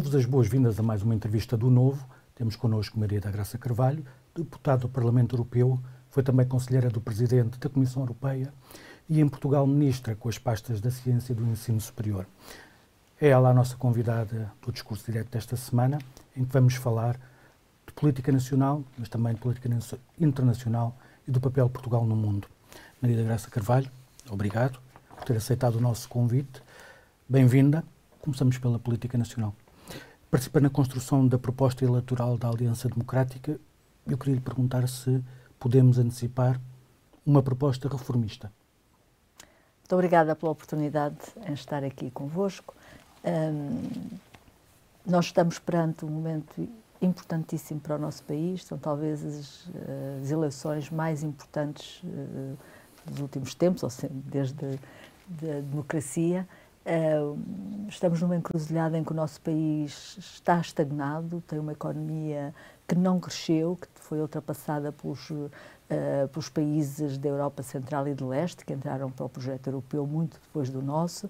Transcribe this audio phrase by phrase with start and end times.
[0.00, 2.02] Dou-vos as boas-vindas a mais uma entrevista do Novo.
[2.34, 4.02] Temos connosco Maria da Graça Carvalho,
[4.34, 5.78] deputada do Parlamento Europeu,
[6.08, 8.50] foi também conselheira do Presidente da Comissão Europeia
[9.10, 12.26] e em Portugal ministra com as pastas da Ciência e do Ensino Superior.
[13.20, 15.98] É ela a nossa convidada do discurso direto desta semana,
[16.34, 17.20] em que vamos falar
[17.86, 19.68] de política nacional, mas também de política
[20.18, 20.96] internacional
[21.28, 22.48] e do papel de Portugal no mundo.
[23.02, 23.90] Maria da Graça Carvalho,
[24.30, 24.80] obrigado
[25.14, 26.62] por ter aceitado o nosso convite.
[27.28, 27.84] Bem-vinda.
[28.22, 29.54] Começamos pela política nacional.
[30.30, 33.58] Participa na construção da proposta eleitoral da Aliança Democrática.
[34.06, 35.20] Eu queria lhe perguntar se
[35.58, 36.60] podemos antecipar
[37.26, 38.52] uma proposta reformista.
[39.80, 42.76] Muito obrigada pela oportunidade em estar aqui convosco.
[43.24, 44.18] Um,
[45.04, 46.68] nós estamos perante um momento
[47.02, 49.68] importantíssimo para o nosso país, são talvez as,
[50.22, 52.56] as eleições mais importantes uh,
[53.04, 54.78] dos últimos tempos, ou seja, desde
[55.42, 56.46] a democracia.
[57.88, 62.54] Estamos numa encruzilhada em que o nosso país está estagnado, tem uma economia
[62.88, 65.50] que não cresceu, que foi ultrapassada pelos, uh,
[66.32, 70.40] pelos países da Europa Central e do Leste, que entraram para o projeto europeu muito
[70.40, 71.28] depois do nosso.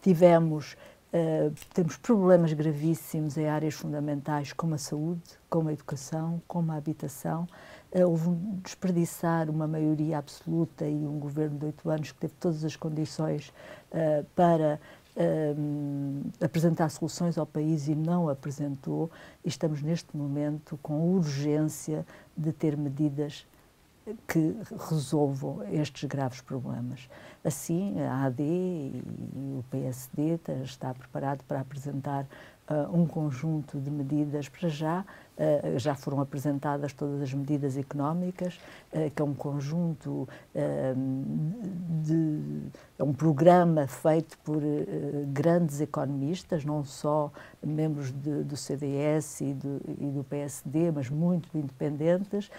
[0.00, 0.76] tivemos
[1.12, 6.76] Uh, temos problemas gravíssimos em áreas fundamentais como a saúde, como a educação, como a
[6.76, 7.46] habitação.
[7.94, 12.32] Uh, houve um desperdiçar uma maioria absoluta e um governo de oito anos que teve
[12.40, 13.52] todas as condições
[13.90, 14.80] uh, para
[16.42, 19.10] apresentar soluções ao país e não apresentou.
[19.44, 23.46] E estamos neste momento com urgência de ter medidas
[24.26, 24.56] que
[24.90, 27.08] resolvam estes graves problemas.
[27.44, 29.02] Assim, a AD e
[29.58, 32.26] o PSD está preparado para apresentar
[32.68, 35.04] uh, um conjunto de medidas para já.
[35.42, 38.60] Uh, já foram apresentadas todas as medidas económicas,
[38.92, 40.28] uh, que é um conjunto
[42.02, 42.40] de.
[42.96, 44.62] é um programa feito por
[45.32, 51.48] grandes economistas, não só membros de, do CDS e do, e do, PSD, mas muito
[51.56, 52.50] independentes,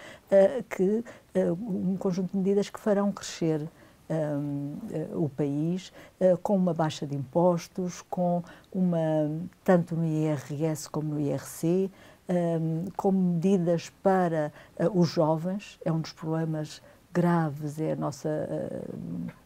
[0.68, 3.66] que um conjunto de medidas que farão crescer
[4.08, 9.30] um, uh, o país uh, com uma baixa de impostos, com uma
[9.62, 11.90] tanto no IRS como no IRC,
[12.28, 16.80] um, com medidas para uh, os jovens, é um dos problemas
[17.12, 18.28] graves, é a nossa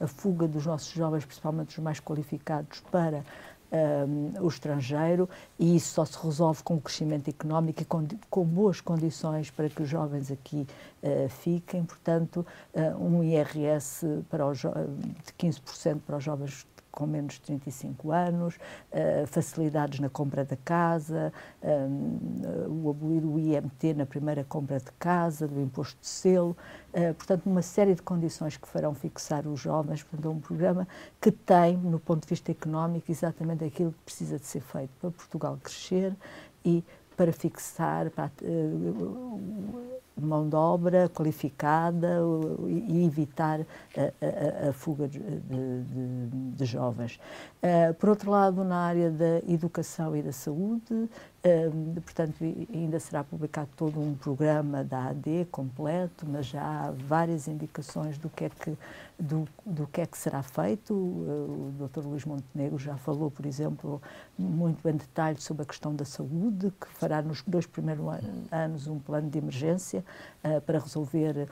[0.01, 3.23] a fuga dos nossos jovens, principalmente os mais qualificados, para
[3.71, 5.29] um, o estrangeiro
[5.59, 9.69] e isso só se resolve com o crescimento económico e com, com boas condições para
[9.69, 10.67] que os jovens aqui
[11.03, 11.85] uh, fiquem.
[11.85, 16.67] Portanto, uh, um IRS para os, de 15% para os jovens
[16.99, 21.33] com menos de 35 anos, uh, facilidades na compra da casa,
[21.63, 26.57] um, o abolir o IMT na primeira compra de casa, do imposto de selo,
[26.93, 30.03] uh, portanto, uma série de condições que farão fixar os jovens.
[30.03, 30.89] Portanto, é um programa
[31.21, 35.13] que tem, no ponto de vista económico, exatamente aquilo que precisa de ser feito para
[35.13, 36.17] Portugal crescer
[36.65, 36.83] e
[37.17, 42.19] para fixar, para, uh, mão de obra qualificada
[42.67, 43.61] e evitar
[43.97, 47.19] a, a, a fuga de, de, de jovens.
[47.61, 52.37] Uh, por outro lado, na área da educação e da saúde, uh, portanto,
[52.73, 58.29] ainda será publicado todo um programa da AD completo, mas já há várias indicações do
[58.29, 58.77] que é que,
[59.19, 60.95] do, do que, é que será feito.
[60.95, 62.07] Uh, o Dr.
[62.07, 64.01] Luís Montenegro já falou, por exemplo,
[64.39, 68.05] muito em detalhe sobre a questão da saúde, que fará nos dois primeiros
[68.53, 70.05] anos um plano de emergência
[70.45, 71.49] uh, para resolver uh,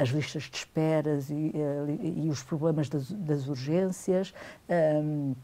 [0.00, 4.34] as listas de esperas e, uh, e os problemas das, das urgências.
[4.68, 5.34] Um,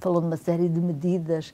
[0.00, 1.52] falou de uma série de medidas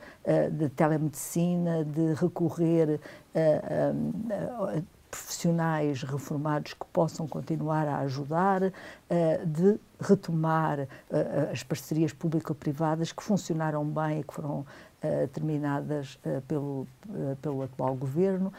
[0.52, 3.00] de telemedicina, de recorrer
[3.34, 8.60] a profissionais reformados que possam continuar a ajudar,
[9.44, 10.86] de retomar
[11.52, 14.64] as parcerias público-privadas que funcionaram bem e que foram
[15.32, 16.16] terminadas
[16.46, 16.86] pelo,
[17.42, 18.52] pelo atual governo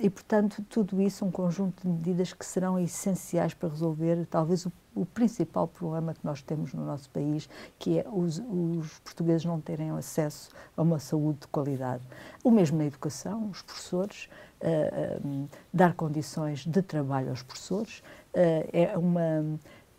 [0.00, 4.72] e, portanto, tudo isso um conjunto de medidas que serão essenciais para resolver talvez o,
[4.94, 7.48] o principal problema que nós temos no nosso país,
[7.78, 12.02] que é os, os, portugueses não terem acesso a uma saúde de qualidade.
[12.42, 14.28] O mesmo na educação, os professores,
[14.60, 17.98] uh, uh, dar condições de trabalho aos professores,
[18.34, 19.58] uh, é uma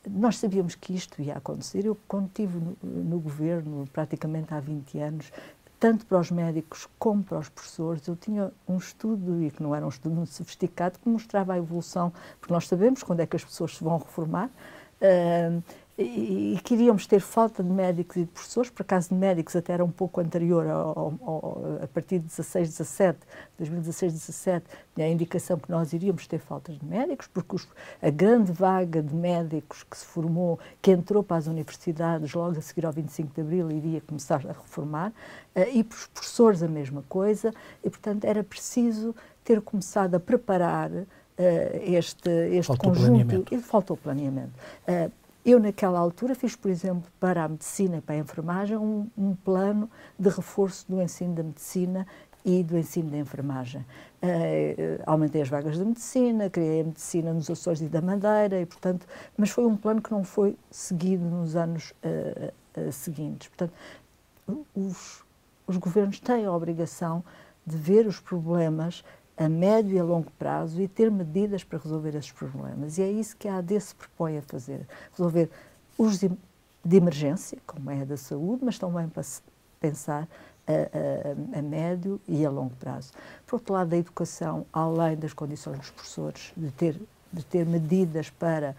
[0.09, 1.85] nós sabíamos que isto ia acontecer.
[1.85, 5.31] Eu, quando estive no, no, governo, praticamente há 20 anos,
[5.83, 9.75] tanto para os médicos como para os professores, eu tinha um estudo, e que não
[9.75, 13.35] era um estudo muito sofisticado, que mostrava a evolução, porque nós sabemos quando é que
[13.35, 15.61] as pessoas se vão reformar, uh,
[15.97, 19.73] e, e queríamos ter falta de médicos e de professores, por acaso de médicos até
[19.73, 23.19] era um pouco anterior, ao, ao, a partir de 16, 17,
[23.59, 27.67] 2016, 17, tinha a indicação que nós iríamos ter faltas de médicos, porque os,
[28.01, 32.61] a grande vaga de médicos que se formou, que entrou para as universidades logo a
[32.61, 35.09] seguir ao 25 de Abril, iria começar a reformar,
[35.55, 37.53] uh, e para os professores a mesma coisa,
[37.83, 41.05] e portanto era preciso ter começado a preparar uh,
[41.83, 43.09] este, este faltou conjunto.
[43.09, 43.53] Planeamento.
[43.53, 44.53] E faltou planeamento.
[44.87, 49.09] Uh, eu, naquela altura, fiz, por exemplo, para a medicina e para a enfermagem, um,
[49.17, 52.07] um plano de reforço do ensino da medicina
[52.45, 53.81] e do ensino da enfermagem.
[54.21, 58.65] Uh, aumentei as vagas de medicina, criei a medicina nos Açores e da Madeira, e,
[58.65, 59.05] portanto,
[59.37, 63.49] mas foi um plano que não foi seguido nos anos uh, uh, seguintes.
[63.49, 63.73] Portanto,
[64.75, 65.23] os,
[65.67, 67.23] os governos têm a obrigação
[67.65, 69.03] de ver os problemas
[69.37, 72.97] a médio e a longo prazo e ter medidas para resolver esses problemas.
[72.97, 74.87] E é isso que a AD se propõe a fazer.
[75.11, 75.49] Resolver
[75.97, 76.19] os
[76.85, 79.23] de emergência, como é a da saúde, mas também para
[79.79, 80.27] pensar
[80.67, 83.11] a, a, a, médio e a longo prazo.
[83.45, 86.99] Por outro lado, a educação, além das condições dos professores, de ter,
[87.31, 88.75] de ter medidas para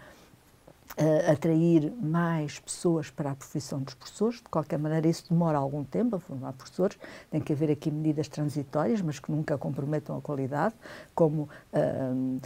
[0.97, 4.37] uh, atrair mais pessoas para a profissão dos professores.
[4.37, 6.97] De qualquer maneira, isso demora algum tempo a formar professores.
[7.29, 10.75] Tem que haver aqui medidas transitórias, mas que nunca comprometam a qualidade,
[11.13, 12.41] como uh,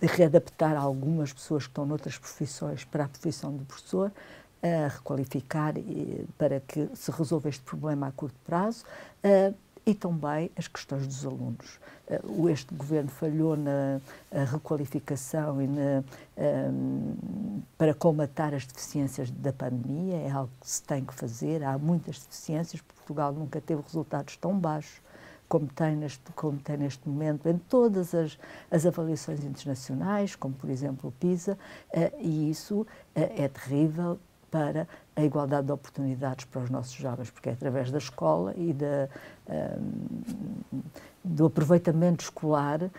[0.00, 4.12] readaptar algumas pessoas que estão noutras profissões para a profissão de professor
[4.62, 5.74] a requalificar
[6.38, 8.84] para que se resolva este problema a curto prazo.
[9.86, 11.78] E também as questões dos alunos.
[12.08, 14.00] Uh, este governo falhou na
[14.50, 16.02] requalificação e na,
[16.36, 21.62] um, para colmatar as deficiências da pandemia, é algo que se tem que fazer.
[21.62, 25.00] Há muitas deficiências, Portugal nunca teve resultados tão baixos
[25.48, 28.38] como tem neste, como tem neste momento em todas as,
[28.70, 31.56] as avaliações internacionais, como por exemplo o PISA,
[31.94, 34.18] uh, e isso uh, é terrível
[34.50, 38.72] para a igualdade de oportunidades para os nossos jovens, porque é através da escola e
[38.72, 39.08] da,
[39.48, 40.82] um,
[41.24, 42.90] do aproveitamento escolar uh,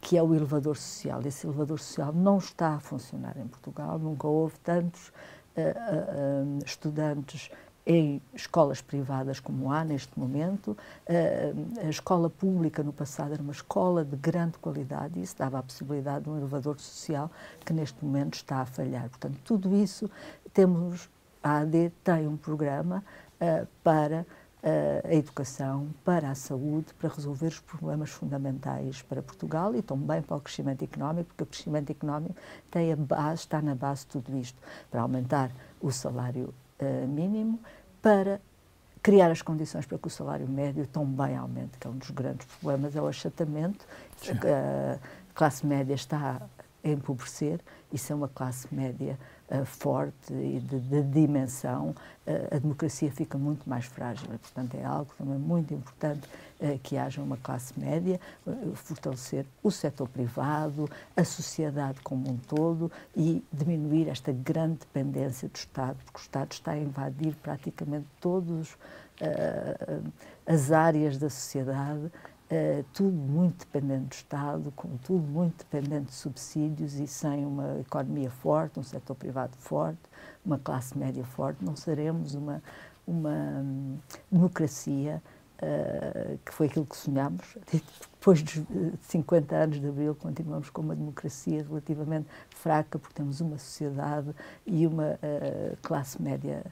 [0.00, 1.20] que é o elevador social.
[1.24, 5.12] Esse elevador social não está a funcionar em Portugal, nunca houve tantos uh,
[5.60, 7.50] uh, estudantes
[7.86, 10.76] em escolas privadas como há neste momento.
[11.84, 15.62] a escola pública no passado era uma escola de grande qualidade e isso dava a
[15.62, 17.30] possibilidade de um elevador social
[17.64, 19.08] que neste momento está a falhar.
[19.08, 20.10] Portanto, tudo isso
[20.52, 21.08] temos,
[21.42, 23.04] a AD tem um programa
[23.40, 24.26] uh, para
[24.62, 30.22] uh, a educação, para a saúde, para resolver os problemas fundamentais para Portugal e também
[30.22, 32.34] para o crescimento económico, porque o crescimento económico
[32.70, 34.58] tem a base, está na base de tudo isto,
[34.90, 37.60] para aumentar o salário uh, mínimo,
[38.00, 38.40] para
[39.02, 42.46] criar as condições para que o salário médio também aumente, que é um dos grandes
[42.46, 43.86] problemas, é o achatamento.
[44.22, 44.98] A
[45.32, 46.42] classe média está
[46.84, 47.60] a empobrecer,
[47.92, 49.18] isso é uma classe média
[49.64, 51.90] forte e de, de dimensão,
[52.26, 54.26] uh, a democracia fica muito mais frágil.
[54.34, 56.28] E, portanto, é algo também muito importante
[56.60, 58.20] uh, que haja uma classe média,
[58.74, 65.56] fortalecer o setor privado, a sociedade como um todo e diminuir esta grande dependência do
[65.56, 68.76] Estado, porque o Estado está a invadir praticamente todas
[70.46, 72.10] as áreas da sociedade
[72.48, 77.80] Uh, tudo muito dependente do Estado, com tudo muito dependente de subsídios e sem uma
[77.80, 79.98] economia forte, um setor privado forte,
[80.44, 82.62] uma classe média forte, não seremos uma,
[83.04, 83.98] uma um,
[84.30, 85.20] democracia
[85.56, 87.58] uh, que foi aquilo que sonhámos.
[88.16, 88.64] Depois de
[89.00, 94.32] 50 anos de Abril, continuamos com uma democracia relativamente fraca, porque temos uma sociedade
[94.64, 96.64] e uma uh, classe média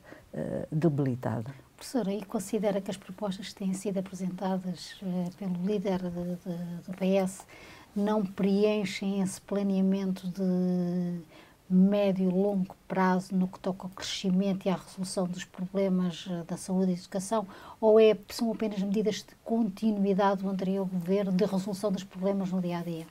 [0.70, 1.63] debilitada.
[1.84, 6.82] Professora, e considera que as propostas que têm sido apresentadas eh, pelo líder de, de,
[6.82, 7.46] do PS
[7.94, 11.20] não preenchem esse planeamento de
[11.68, 16.42] médio e longo prazo no que toca ao crescimento e à resolução dos problemas eh,
[16.48, 17.46] da saúde e educação,
[17.78, 22.62] ou é, são apenas medidas de continuidade do anterior governo de resolução dos problemas no
[22.62, 23.06] dia a dia?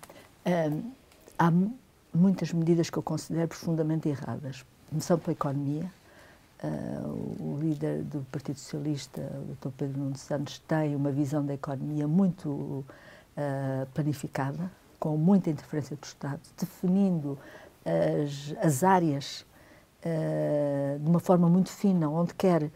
[1.38, 1.54] Há
[2.12, 4.66] muitas medidas que eu considero profundamente erradas.
[4.90, 5.92] Começando pela economia,
[6.64, 9.74] Uh, o líder do Partido Socialista, o Dr.
[9.76, 12.86] Pedro Nuno Santos, tem uma visão da economia muito uh,
[13.94, 17.38] planificada, com muita interferência do Estado, definindo
[17.86, 19.46] as, as áreas
[20.06, 22.70] uh, de uma forma muito fina, onde quer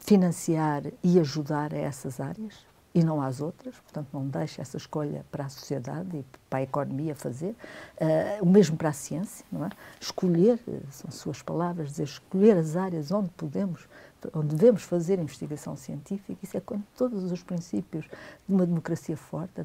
[0.00, 2.66] financiar e ajudar a essas áreas,
[2.98, 6.62] e não às outras, portanto, não deixa essa escolha para a sociedade e para a
[6.62, 7.54] economia fazer.
[8.00, 9.70] Uh, o mesmo para a ciência, não é?
[10.00, 10.58] Escolher,
[10.90, 13.88] são suas palavras, dizer, escolher as áreas onde podemos
[14.34, 19.62] onde devemos fazer investigação científica, isso é quando todos os princípios de uma democracia forte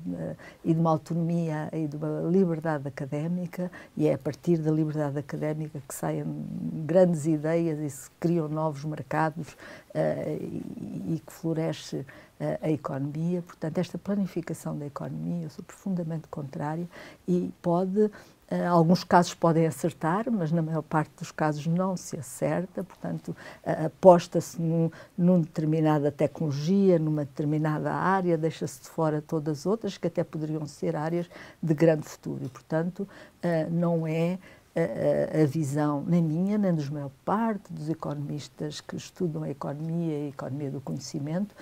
[0.63, 5.17] e de uma autonomia e de uma liberdade académica, e é a partir da liberdade
[5.17, 6.23] académica que saem
[6.85, 9.55] grandes ideias e se criam novos mercados uh,
[11.07, 12.05] e, que floresce uh,
[12.61, 13.41] a economia.
[13.41, 16.87] Portanto, esta planificação da economia, eu sou profundamente contrária
[17.27, 18.11] e pode
[18.69, 23.85] alguns casos podem acertar, mas na maior parte dos casos não se acerta, portanto, uh,
[23.87, 30.07] aposta-se num, numa determinada tecnologia, numa determinada área, deixa-se de fora todas as outras que
[30.07, 31.29] até poderiam ser áreas
[31.61, 32.45] de grande futuro.
[32.45, 34.37] E, portanto, uh, não é
[34.75, 40.17] a, a, visão, nem minha, nem dos maior parte dos economistas que estudam a economia
[40.17, 41.55] e a economia do conhecimento,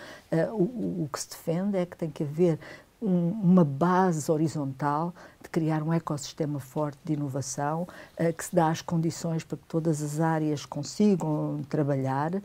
[0.53, 2.57] o, o que se defende é que tem que haver
[3.01, 7.87] um, uma base horizontal de criar um ecossistema forte de inovação
[8.19, 12.41] uh, que se dá as condições para que todas as áreas consigam trabalhar uh,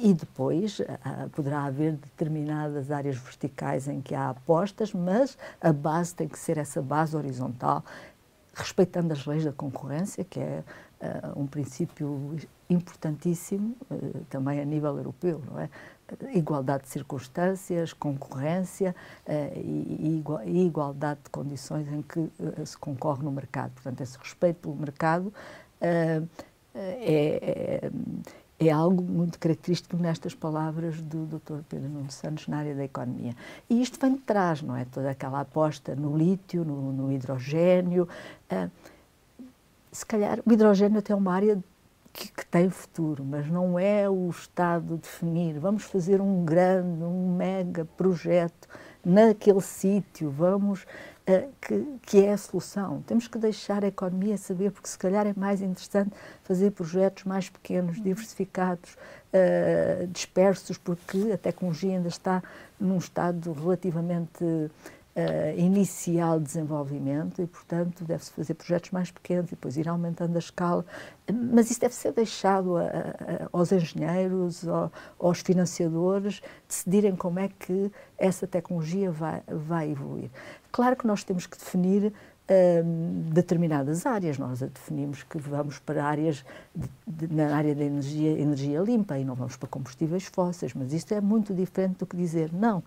[0.00, 0.84] e depois uh,
[1.32, 6.56] poderá haver determinadas áreas verticais em que há apostas, mas a base tem que ser
[6.56, 7.84] essa base horizontal,
[8.54, 10.62] respeitando as leis da concorrência, que é
[11.36, 12.34] um princípio
[12.70, 13.76] importantíssimo
[14.30, 15.68] também a nível europeu, não é?
[16.34, 18.94] Igualdade de circunstâncias, concorrência
[19.26, 19.58] uh,
[20.46, 22.32] e, igualdade de condições em que uh,
[22.64, 23.72] se concorre no mercado.
[23.72, 25.32] Portanto, esse respeito pelo mercado uh,
[25.80, 26.28] é,
[26.76, 27.90] é,
[28.58, 31.62] é, algo muito característico nestas palavras do Dr.
[31.68, 33.34] Pedro Nuno Santos na área da economia.
[33.70, 34.84] E isto vem de trás, não é?
[34.84, 38.08] Toda aquela aposta no lítio, no, no hidrogênio.
[39.92, 41.62] se calhar o hidrogênio até é uma área
[42.14, 45.58] que, que, tem futuro, mas não é o Estado definir.
[45.58, 48.68] Vamos fazer um grande, um mega projeto
[49.04, 50.86] naquele sítio, vamos.
[51.26, 53.02] Uh, que, que, é a solução.
[53.06, 56.10] Temos que deixar a economia saber, porque se calhar é mais interessante
[56.42, 58.94] fazer projetos mais pequenos, diversificados,
[59.32, 62.42] uh, dispersos, porque a tecnologia ainda está
[62.78, 64.70] num estado relativamente
[65.16, 70.36] uh, inicial de desenvolvimento e, portanto, deve-se fazer projetos mais pequenos e depois ir aumentando
[70.36, 70.84] a escala.
[71.32, 77.48] Mas isso deve ser deixado a, a, aos engenheiros, a, aos financiadores, decidirem como é
[77.48, 80.30] que essa tecnologia vai, vai evoluir.
[80.70, 82.12] Claro que nós temos que definir
[82.50, 84.38] um, determinadas áreas.
[84.38, 86.44] Nós definimos que vamos para áreas
[86.74, 90.92] de, de, na área da energia, energia limpa e não vamos para combustíveis fósseis, mas
[90.92, 92.82] isto é muito diferente do que dizer não.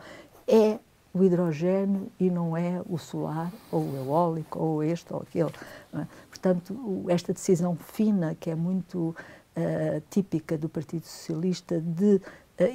[0.48, 0.80] É
[1.18, 5.52] o hidrogênio e não é o solar, ou o eólico, ou este ou aquele.
[5.94, 6.06] É?
[6.30, 12.22] Portanto, esta decisão fina, que é muito uh, típica do Partido Socialista, de uh,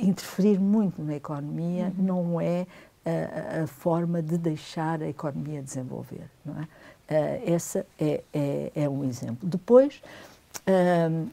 [0.00, 2.04] interferir muito na economia, uhum.
[2.04, 2.66] não é
[3.06, 6.28] uh, a forma de deixar a economia desenvolver.
[6.44, 6.68] Não é?
[7.44, 9.46] essa é, é, é, um exemplo.
[9.46, 10.00] Depois,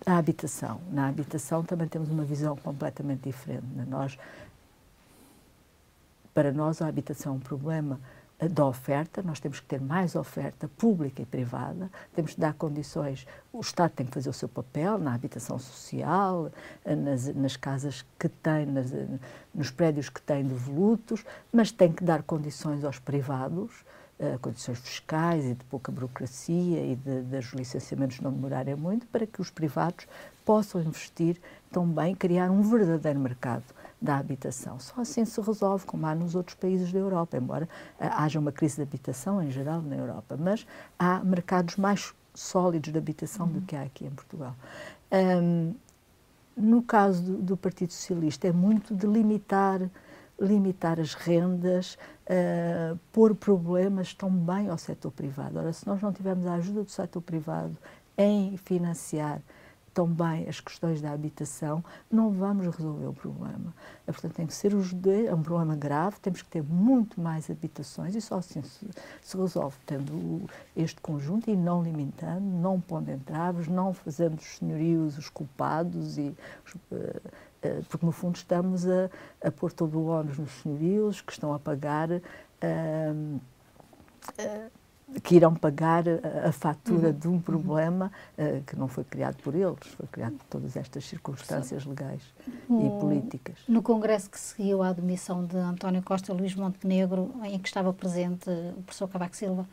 [0.05, 0.81] a habitação.
[0.91, 3.65] Na habitação também temos uma visão completamente diferente.
[3.75, 3.85] Né?
[3.87, 4.17] Nós
[6.33, 7.99] para nós, a habitação é um problema
[8.47, 13.27] da oferta, nós temos que ter mais oferta pública e privada, temos que dar condições,
[13.51, 16.49] o Estado tem que fazer o seu papel na habitação social,
[16.85, 18.93] nas, nas casas que tem, nas,
[19.53, 23.83] nos prédios que tem devolutos, mas tem que dar condições aos privados,
[24.41, 29.27] condições fiscais e de pouca burocracia e de, de, os licenciamentos não demorarem muito, para
[29.27, 30.07] que os privados
[30.45, 31.37] possam investir
[31.71, 33.63] também, criar um verdadeiro mercado
[34.01, 34.79] da habitação.
[34.79, 38.51] Só assim se resolve, como há nos outros países da Europa, embora uh, haja uma
[38.51, 40.65] crise de habitação em geral na Europa, mas
[40.97, 43.53] há mercados mais sólidos de habitação uhum.
[43.53, 44.55] do que há aqui em Portugal.
[45.11, 45.73] Um,
[46.55, 49.81] no caso do, do, Partido Socialista, é muito de limitar,
[50.39, 55.57] limitar as rendas, uh, pôr problemas também ao setor privado.
[55.57, 57.75] Ora, se nós não tivermos a ajuda do setor privado
[58.17, 59.41] em financiar
[59.93, 63.73] também as questões da habitação, não vamos resolver o problema.
[64.07, 67.19] É, portanto, tem que ser os dois, é um problema grave, temos que ter muito
[67.19, 68.87] mais habitações e só assim se,
[69.21, 75.17] se resolve, tendo este conjunto e não limitando, não pondo entraves, não fazendo os senhorios
[75.17, 76.35] os culpados, e,
[76.91, 79.09] uh, uh, porque no fundo estamos a,
[79.43, 82.09] a pôr todo o ónus nos senhorios que estão a pagar.
[82.11, 83.39] Uh,
[85.23, 87.13] que irão pagar a, a fatura uhum.
[87.13, 91.05] de um problema uh, que não foi criado por eles, foi criado por todas estas
[91.05, 92.21] circunstâncias legais
[92.67, 93.55] no, e políticas.
[93.67, 98.49] No congresso que seguiu à admissão de António Costa Luís Montenegro, em que estava presente
[98.77, 99.65] o professor Cavaco Silva,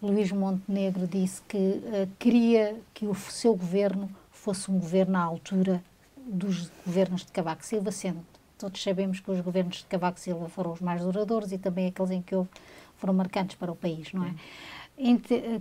[0.00, 5.82] Luís Montenegro disse que uh, queria que o seu governo fosse um governo à altura
[6.16, 8.20] dos governos de Cavaco Silva, sendo
[8.58, 12.10] todos sabemos que os governos de Cavaco Silva foram os mais duradouros e também aqueles
[12.10, 12.48] em que houve,
[12.96, 14.34] foram marcantes para o país, não é?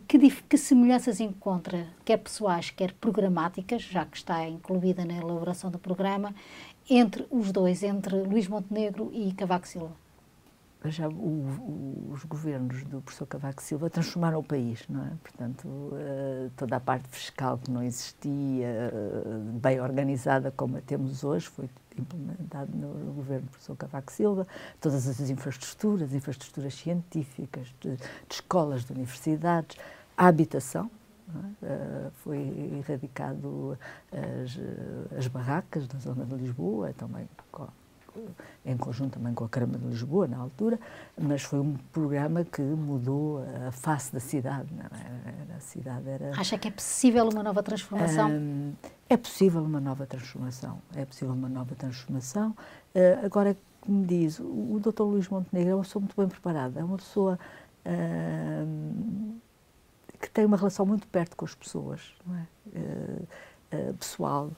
[0.08, 5.78] Que, que, semelhanças encontra, quer pessoais, quer programáticas, já que está incluída na elaboração do
[5.78, 6.34] programa,
[6.90, 10.06] entre os dois, entre Luís Montenegro e Cavaco Silva?
[10.90, 15.12] já o, o, os governos do professor Cavaco Silva transformaram o país, não é?
[15.22, 21.24] Portanto, uh, toda a parte fiscal que não existia, uh, bem organizada como a temos
[21.24, 24.48] hoje, foi implementada no governo do professor Cavaco Silva,
[24.80, 29.78] todas as infraestruturas, infraestruturas científicas, de, de escolas, de universidades,
[30.18, 30.90] a habitação,
[31.28, 32.38] Uh, foi
[32.78, 33.76] erradicado
[34.12, 34.60] as,
[35.18, 37.28] as, barracas na zona de Lisboa, também
[38.66, 40.80] em conjunto também com a Câmara de Lisboa, na altura,
[41.18, 44.70] mas foi um programa que mudou a face da cidade.
[44.80, 45.56] É?
[45.56, 46.32] A cidade era...
[46.32, 48.30] Acha que é possível uma nova transformação?
[49.08, 50.82] É possível uma nova transformação.
[50.96, 52.56] É possível uma nova transformação.
[52.96, 55.04] Uh, agora, como diz, o, Dr.
[55.04, 57.38] Luís Montenegro é uma pessoa muito bem preparada, é uma pessoa
[57.86, 59.36] uh,
[60.20, 62.14] que tem uma relação muito perto com as pessoas,
[62.74, 63.28] é?
[63.76, 64.52] Uh, pessoal,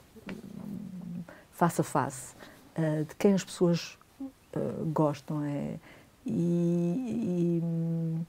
[1.52, 2.36] face a face.
[2.78, 5.80] Eh, de quem as pessoas uh, gostam é,
[6.24, 8.24] e, e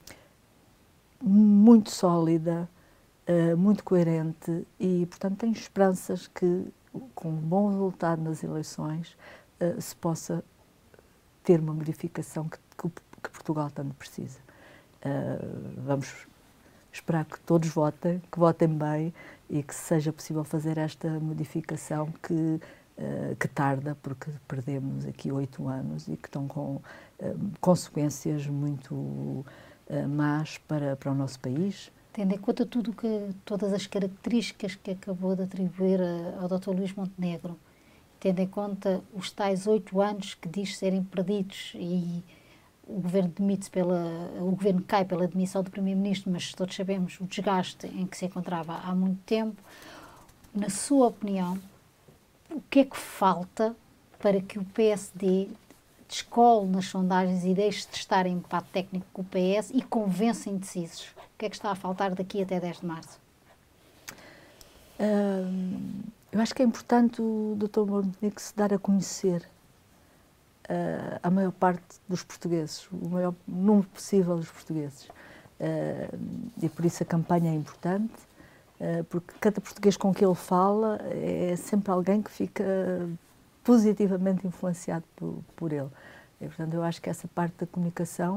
[1.23, 2.67] muito sólida,
[3.29, 6.65] uh, muito coerente e, portanto, tenho esperanças que,
[7.15, 9.17] com um bom resultado nas eleições,
[9.81, 10.43] se possa
[11.43, 12.89] ter uma modificação que, que,
[13.23, 14.39] que Portugal tanto precisa.
[15.85, 16.29] vamos
[16.93, 19.13] esperar que todos votem, que votem bem
[19.51, 22.61] e que seja possível fazer esta modificação que
[23.01, 26.83] eh, que tarda, porque perdemos aqui oito anos e que estão com uh,
[27.61, 29.45] consequências muito uh,
[30.09, 31.93] más para, para o nosso país.
[32.13, 36.01] Tendo em conta tudo que, todas as características que acabou de atribuir
[36.41, 36.71] ao Dr.
[36.71, 37.57] Luís Montenegro,
[38.19, 42.25] tendo em conta os tais oito anos que diz serem perdidos e
[42.85, 47.25] o governo demite pela o governo cai pela demissão do primeiro-ministro, mas todos sabemos o
[47.27, 49.63] desgaste em que se encontrava há muito tempo.
[50.53, 51.57] Na sua opinião,
[52.51, 53.75] o que é que falta
[54.19, 55.49] para que o PSD
[56.09, 60.49] descole nas sondagens e deixe de estar em empate técnico com o PS e convença
[60.49, 61.09] indecisos?
[61.35, 63.21] O que é que está a faltar daqui até 10 de março?
[66.33, 67.81] Eu acho que é importante o Dr.
[67.81, 69.49] Montenegro se dar a conhecer
[70.69, 75.09] uh, a maior parte dos portugueses, o maior número possível dos portugueses.
[75.61, 76.19] Uh,
[76.63, 78.13] e por isso a campanha é importante.
[78.81, 82.65] Eh, porque cada português com que ele fala é sempre alguém que fica
[83.65, 85.89] positivamente influenciado por, por ele.
[86.41, 88.37] E, portanto, eu acho que essa parte da comunicação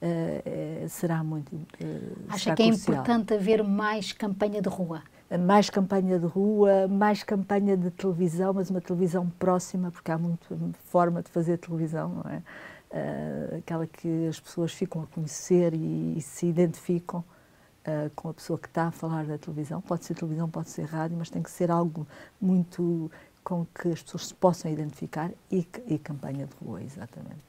[0.00, 1.54] uh, será muito.
[1.54, 5.02] Uh, Acha que é importante haver mais campanha de rua?
[5.46, 10.46] Mais campanha de rua, mais campanha de televisão, mas uma televisão próxima, porque há muita
[10.84, 12.42] forma de fazer televisão, não é?
[13.56, 17.24] Aquela que as pessoas ficam a conhecer e, e se identificam
[17.86, 19.80] uh, com a pessoa que está a falar da televisão.
[19.80, 22.06] Pode ser televisão, pode ser rádio, mas tem que ser algo
[22.40, 23.10] muito
[23.44, 27.40] com que as pessoas se possam identificar e, e campanha de rua, exatamente.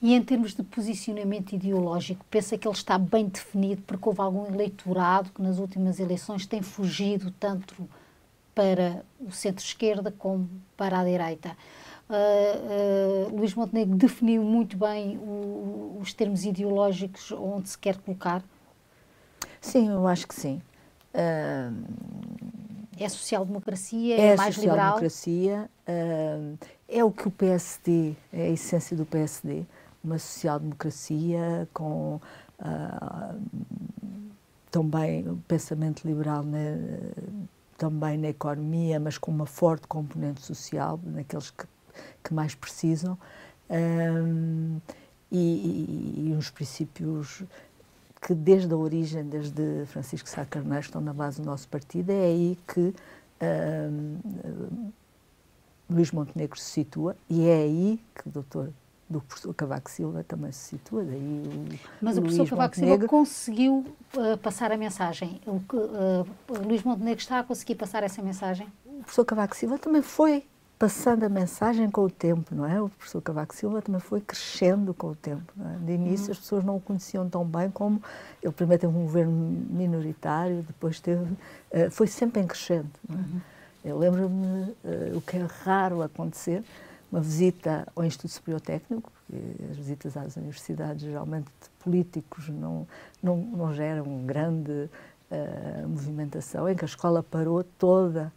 [0.00, 4.46] E em termos de posicionamento ideológico, pensa que ele está bem definido porque houve algum
[4.46, 7.88] eleitorado que nas últimas eleições tem fugido tanto
[8.54, 11.56] para o centro-esquerda como para a direita.
[12.08, 18.42] Uh, uh, Luís Montenegro definiu muito bem o, os termos ideológicos onde se quer colocar?
[19.60, 20.60] Sim, eu acho que sim.
[21.14, 21.74] Uh,
[22.98, 24.16] é social-democracia?
[24.16, 24.98] É, é mais social liberal?
[24.98, 25.70] Social-democracia.
[25.88, 29.64] Uh, é o que o PSD, é a essência do PSD.
[30.02, 32.20] Uma social-democracia com
[32.60, 33.40] uh,
[34.70, 36.58] também o pensamento liberal na,
[37.76, 41.66] também na economia, mas com uma forte componente social, naqueles que,
[42.22, 43.18] que mais precisam.
[45.30, 47.42] E, e, e, uns princípios
[48.20, 52.24] que desde a origem, desde Francisco Sá Carneiro, estão na base do nosso partido, é
[52.24, 52.92] aí que uh,
[55.88, 58.72] Luís Montenegro se situa e é aí que o doutor
[59.08, 61.02] do professor Cavaco Silva também se situa.
[61.02, 65.40] Daí o, Mas o, professor Cavaco Silva conseguiu uh, passar a mensagem.
[65.46, 66.26] O uh,
[66.66, 68.68] Luís Montenegro está a conseguir passar essa mensagem?
[68.84, 70.44] O professor Cavaco Silva também foi
[70.78, 72.80] passando a mensagem com o tempo, não é?
[72.80, 75.52] O professor Cavaco Silva também foi crescendo com o tempo.
[75.60, 75.84] É?
[75.84, 76.32] De início uhum.
[76.32, 78.00] as pessoas não o conheciam tão bem como
[78.40, 82.88] ele primeiro teve um governo minoritário, depois teve, uh, foi sempre em crescendo.
[83.10, 83.12] É?
[83.12, 83.40] Uhum.
[83.84, 86.62] Eu lembro-me uh, o que é raro acontecer,
[87.10, 89.10] uma visita ao Instituto Superior Técnico,
[89.70, 92.86] as visitas às universidades geralmente de políticos não,
[93.22, 94.88] não, não geram grande
[95.30, 98.32] uh, movimentação, em que a escola parou toda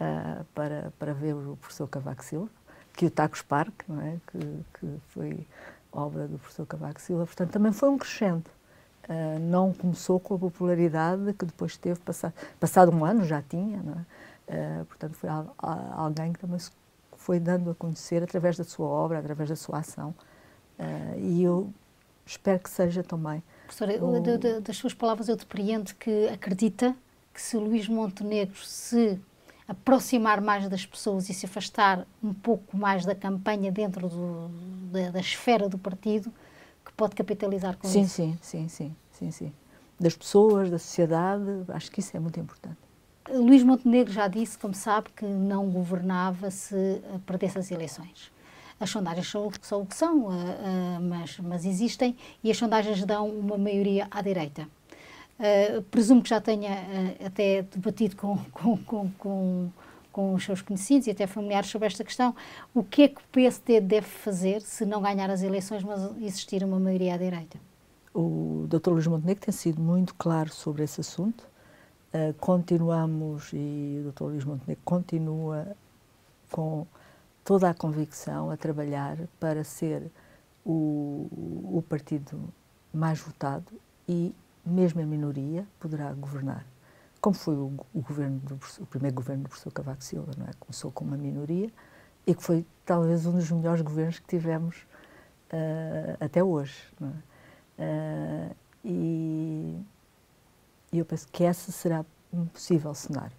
[0.00, 2.48] uh, para, para ver o professor Cavaco Silva.
[2.94, 4.16] que o Tacos Park, não é?
[4.30, 4.38] que,
[4.78, 5.46] que foi
[5.92, 8.50] obra do professor Cavaco Silva, portanto também foi um crescente.
[9.08, 13.78] Uh, não começou com a popularidade que depois teve, passado, passado um ano já tinha,
[14.48, 14.82] é?
[14.82, 16.70] Uh, portanto foi a, a, alguém que também se
[17.16, 20.14] foi dando a conhecer através da sua obra, através da sua ação,
[20.78, 21.72] uh, e eu
[22.24, 23.42] espero que seja também.
[23.64, 24.20] Professora, o...
[24.20, 26.94] de, de, das suas palavras eu depreendo que acredita
[27.34, 29.20] que se o Luís Montenegro se
[29.66, 34.48] aproximar mais das pessoas e se afastar um pouco mais da campanha dentro do,
[34.90, 36.32] da, da, esfera do partido,
[36.84, 38.14] que pode capitalizar com sim, isso.
[38.14, 39.52] Sim, sim, sim, sim, sim.
[39.98, 42.76] Das pessoas, da sociedade, acho que isso é muito importante.
[43.30, 48.32] Luís Montenegro já disse, como sabe, que não governava se perdesse as eleições.
[48.80, 53.04] As sondagens são, são o que são, uh, uh, mas, mas existem e as sondagens
[53.04, 54.66] dão uma maioria à direita.
[55.42, 59.70] Uh, presumo que já tenha até debatido com, com, com, com,
[60.12, 62.32] com os seus conhecidos e até familiares sobre esta questão.
[62.72, 66.62] O que é que o PSD deve fazer se não ganhar as eleições, mas existir
[66.62, 67.58] uma maioria à direita?
[68.14, 68.90] O Dr.
[68.90, 71.44] Luís Montenegro tem sido muito claro sobre esse assunto.
[72.14, 74.24] Uh, continuamos, e o Dr.
[74.24, 75.74] Luís Montenegro continua
[76.52, 76.86] com
[77.42, 80.08] toda a convicção a trabalhar para ser
[80.64, 81.26] o,
[81.78, 82.38] o partido
[82.92, 83.72] mais votado
[84.08, 86.64] e, mesmo em minoria, poderá governar.
[87.20, 90.50] Como foi o, o, governo do, o primeiro governo do professor Cavaco Silva, não é?
[90.58, 91.70] Começou com uma minoria
[92.26, 94.76] e que foi talvez um dos melhores governos que tivemos
[95.52, 96.74] uh, até hoje.
[97.78, 97.84] É?
[97.84, 99.80] Uh, e,
[100.92, 103.36] e, eu penso que esse será um possível cenário.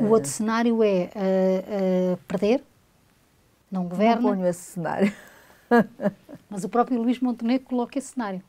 [0.00, 2.62] O outro cenário é uh, perder
[3.72, 4.20] não governa.
[4.20, 5.12] Não ponho esse cenário.
[6.50, 8.42] Mas o próprio Luís Montenegro coloca esse cenário.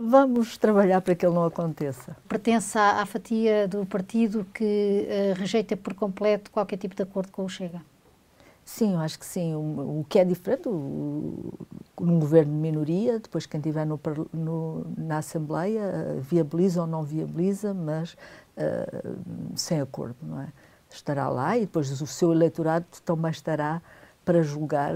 [0.00, 2.16] Vamos trabalhar para que ele não aconteça.
[2.28, 7.32] Pertence à, à fatia do partido que uh, rejeita por completo qualquer tipo de acordo
[7.32, 7.82] com o Chega?
[8.64, 9.56] Sim, eu acho que sim.
[9.56, 11.52] O, o que é diferente, o,
[12.00, 13.98] num governo de minoria, depois quem estiver no,
[14.32, 20.52] no, na Assembleia uh, viabiliza ou não viabiliza, mas uh, sem acordo, não é?
[20.88, 23.82] Estará lá e depois o seu eleitorado também estará
[24.28, 24.92] para julgar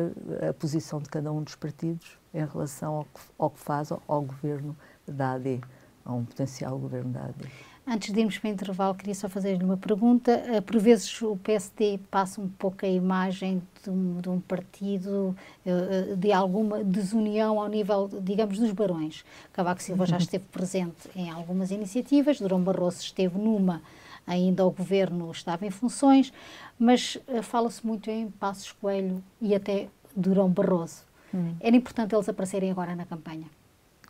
[0.47, 4.03] a posição de cada um dos partidos em relação ao que, ao que faz ao,
[4.07, 4.77] ao governo
[5.09, 5.59] da AD,
[6.05, 7.49] a um potencial governo da AD.
[7.87, 10.33] Antes de irmos para o intervalo, queria só fazer-lhe uma pergunta.
[10.33, 15.35] Eh, por vezes o PSD passa um pouco a imagem de um, de um, partido
[15.64, 15.71] eh,
[16.11, 19.25] eh, de alguma desunião ao nível, digamos, dos barões.
[19.51, 23.81] Cavaco Silva já esteve presente em algumas iniciativas, Durão Barroso esteve numa,
[24.26, 26.32] ainda o governo estava em funções,
[26.78, 31.02] mas uh, fala-se muito em Passos Coelho e até Durão Barroso.
[31.35, 31.54] Hum.
[31.61, 33.46] Era importante eles aparecerem agora na campanha?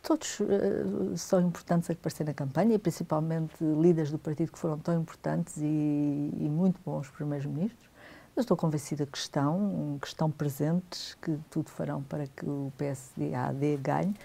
[0.01, 4.77] Todos uh, são importantes a aparecer na campanha, e principalmente líderes do partido que foram
[4.77, 7.89] tão importantes e, e muito bons primeiros-ministros.
[8.35, 13.33] Eu estou convencida que estão, que estão presentes, que tudo farão para que o PSD,
[13.33, 14.15] a AD, ganhe.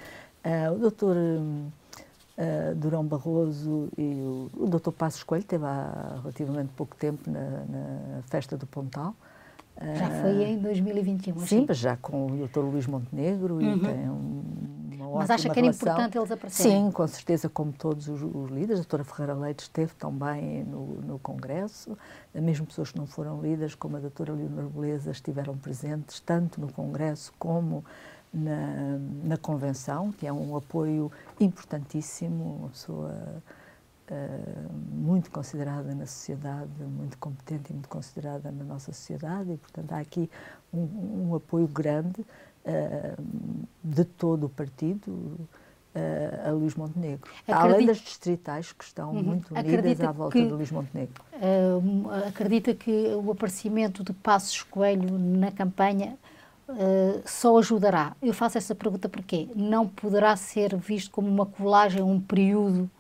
[0.44, 1.14] Uh, o doutor
[2.38, 4.92] uh, Durão Barroso e o, o Dr.
[4.92, 9.14] Passos Coelho, teve há relativamente pouco tempo na, na festa do Pontal.
[9.80, 11.64] Já foi em 2021, Sim, assim.
[11.68, 12.60] mas já com o Dr.
[12.60, 13.76] Luís Montenegro uhum.
[13.76, 14.42] e tem um,
[14.98, 16.86] uma Mas acha que era importante eles aparecerem?
[16.86, 18.80] Sim, com certeza, como todos os, os líderes.
[18.80, 21.96] A doutora Ferreira Leite esteve também no, no Congresso.
[22.34, 26.72] Mesmo pessoas que não foram líderes, como a doutora Leonor Beleza, estiveram presentes tanto no
[26.72, 27.84] Congresso como
[28.32, 31.10] na, na Convenção, que é um apoio
[31.40, 33.14] importantíssimo, uma pessoa
[34.10, 39.92] uh, muito considerada na sociedade, muito competente e muito considerada na nossa sociedade, e, portanto,
[39.92, 40.30] há aqui
[40.72, 43.22] um, um apoio grande uh,
[43.82, 47.30] de todo o partido uh, a Luís Montenegro.
[47.46, 49.22] Além das distritais que estão uhum.
[49.22, 51.24] muito unidas acredita à volta que, de Luís Montenegro.
[52.26, 56.16] acredita que o aparecimento de Passos Coelho na campanha
[56.68, 58.14] uh, só ajudará.
[58.20, 62.90] Eu faço essa pergunta porque não poderá ser visto como uma colagem, um período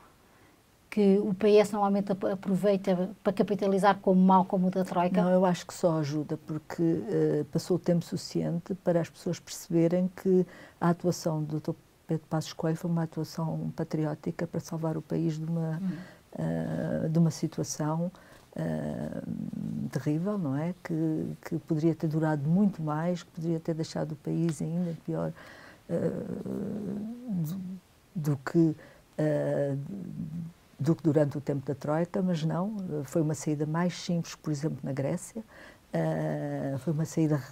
[0.90, 5.22] que o PS normalmente aproveita para capitalizar como mal como o da Troika?
[5.22, 9.38] Não, eu acho que só ajuda, porque uh, passou o tempo suficiente para as pessoas
[9.38, 10.46] perceberem que
[10.80, 11.72] a atuação do Dr.
[12.06, 17.04] Pedro Passos Coelho foi uma atuação patriótica para salvar o país de uma, hum.
[17.04, 18.10] uh, de uma situação
[18.58, 20.74] uh, terrível, não é?
[20.82, 25.32] Que, que poderia ter durado muito mais, que poderia ter deixado o país ainda pior
[25.88, 27.60] uh, do,
[28.14, 28.58] do, que.
[28.58, 29.78] Uh,
[30.78, 34.52] do que durante o tempo da Troika, mas não, foi uma saída mais simples, por
[34.52, 35.42] exemplo, na Grécia,
[36.78, 37.42] foi uma saída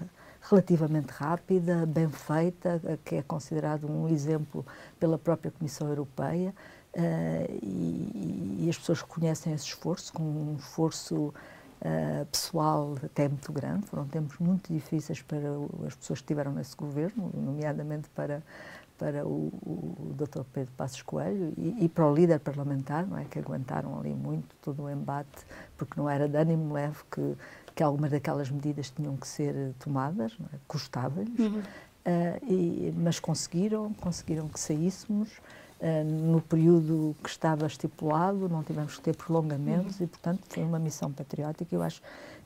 [0.48, 4.64] relativamente rápida, bem feita, que é considerado um exemplo
[5.00, 6.54] pela própria Comissão Europeia.
[6.96, 13.52] Uh, e, e, as pessoas reconhecem esse esforço, com um esforço uh, pessoal até muito
[13.52, 13.86] grande.
[13.86, 15.38] Foram tempos muito difíceis para
[15.86, 18.42] as pessoas que estiveram nesse governo, nomeadamente para
[18.98, 20.42] para o, o Dr.
[20.54, 24.56] Pedro Passos Coelho e, e, para o líder parlamentar, não é, que aguentaram ali muito
[24.62, 25.44] todo o embate,
[25.76, 27.36] porque não era de ânimo leve que,
[27.74, 30.56] que algumas daquelas medidas tinham que ser tomadas, é?
[30.66, 31.60] custava-lhes, uhum.
[31.60, 35.30] uh, mas conseguiram, conseguiram que saíssemos
[36.04, 40.06] no período que estava estipulado, não tivemos que ter prolongamentos uhum.
[40.06, 41.74] e, portanto, foi uma missão patriótica.
[41.74, 42.00] Eu acho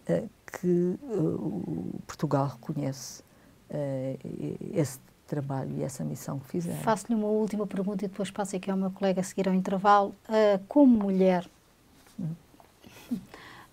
[0.08, 0.28] uh,
[0.60, 0.98] que
[2.06, 3.22] Portugal reconhece
[4.74, 6.80] esse trabalho e essa missão que fizeram.
[6.80, 10.12] Faço-lhe uma última pergunta e depois passo aqui ao meu colega a seguir ao intervalo.
[10.66, 11.48] Como mulher,
[12.18, 12.34] hum.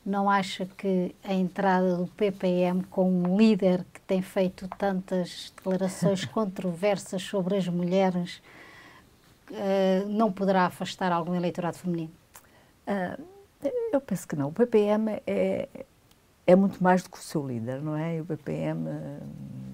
[0.05, 6.25] não acha que a entrada do PPM com um líder que tem feito tantas declarações
[6.29, 8.39] controversas sobre as mulheres
[9.51, 12.11] uh, não poderá afastar algum eleitorado feminino?
[12.87, 13.23] Uh,
[13.91, 14.49] eu penso que não.
[14.49, 15.67] O PPM é,
[16.45, 18.21] é muito mais do que o seu líder, não é?
[18.21, 18.87] O BPM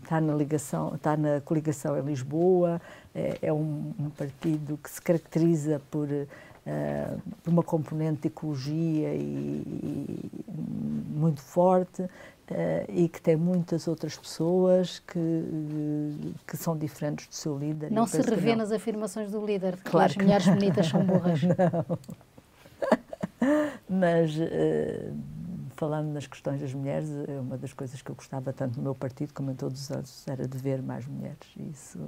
[0.01, 2.81] está na ligação, está na coligação em Lisboa,
[3.13, 9.63] é, é um, um, partido que se caracteriza por, uh, uma componente de ecologia e,
[9.65, 12.07] e muito forte
[12.49, 15.19] uh, e que tem muitas outras pessoas que,
[16.47, 17.91] que são diferentes do seu líder.
[17.91, 21.41] Não se revê nas afirmações do líder de que claro as mulheres bonitas são burras.
[21.43, 21.99] não.
[23.89, 25.13] Mas uh,
[25.75, 28.95] falando nas questões das mulheres, é uma das coisas que eu gostava tanto no meu
[28.95, 31.47] partido como em todos os outros era de ver mais mulheres.
[31.58, 31.99] Isso,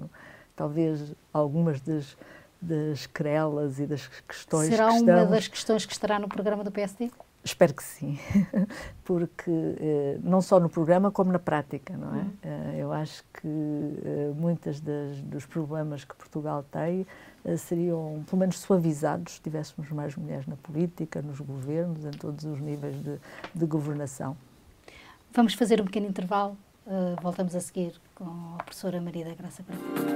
[0.56, 2.18] talvez algumas das,
[2.62, 6.72] das querelas e das questões Será que uma das questões que estará no programa do
[6.72, 7.12] PSD?
[7.46, 8.18] Espero que sim,
[9.06, 12.18] porque eh, não só no programa como na prática, não é?
[12.18, 12.34] Uhum.
[12.42, 17.06] Eh, eu acho que eh, muitos dos problemas que Portugal tem
[17.60, 22.60] seriam, pelo menos, suavizados se tivéssemos mais mulheres na política, nos governos, em todos os
[22.60, 23.20] níveis de,
[23.54, 24.36] de governação.
[25.32, 26.58] Vamos fazer um pequeno intervalo,
[27.22, 30.15] voltamos a seguir com a professora Maria da Graça Branco.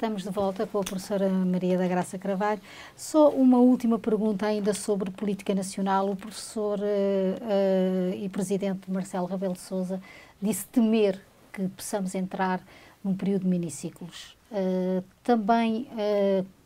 [0.00, 2.58] Estamos de volta com a professora Maria da Graça Carvalho.
[2.96, 6.08] Só uma última pergunta ainda sobre política nacional.
[6.08, 10.00] O professor uh, uh, e presidente Marcelo Rebelo de Sousa
[10.40, 11.20] disse temer
[11.52, 12.62] que possamos entrar
[13.04, 14.38] num período de miniciclos.
[14.50, 15.86] Uh, também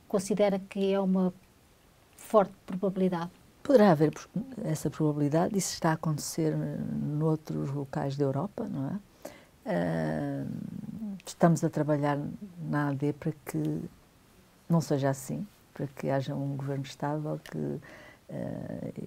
[0.06, 1.34] considera que é uma
[2.16, 3.32] forte probabilidade?
[3.64, 4.12] Poderá haver
[4.64, 5.58] essa probabilidade.
[5.58, 9.00] Isso está a acontecer noutros locais da Europa, não
[9.66, 10.44] é?
[11.26, 12.18] Estamos a trabalhar
[12.58, 13.84] na AD para que
[14.68, 17.80] não seja assim, para que haja um governo estável que, uh,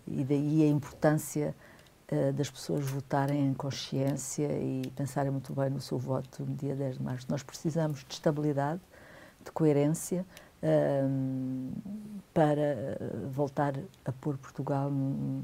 [0.08, 1.56] e daí a importância
[2.12, 6.76] uh, das pessoas votarem em consciência e pensarem muito bem no seu voto no dia
[6.76, 7.28] 10 de março.
[7.30, 8.82] Nós precisamos de estabilidade,
[9.44, 10.26] de coerência
[12.34, 12.98] para
[13.32, 15.44] voltar a pôr Portugal num,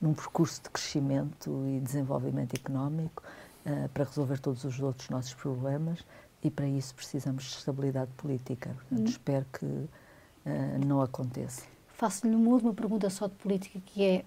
[0.00, 3.22] num percurso de crescimento e desenvolvimento económico
[3.66, 6.04] uh, para resolver todos os outros nossos problemas
[6.42, 8.70] e para isso precisamos de estabilidade política.
[8.70, 9.10] Portanto, hum.
[9.10, 11.64] espero que uh, não aconteça.
[11.88, 14.24] Faço-lhe uma última pergunta só de política, que é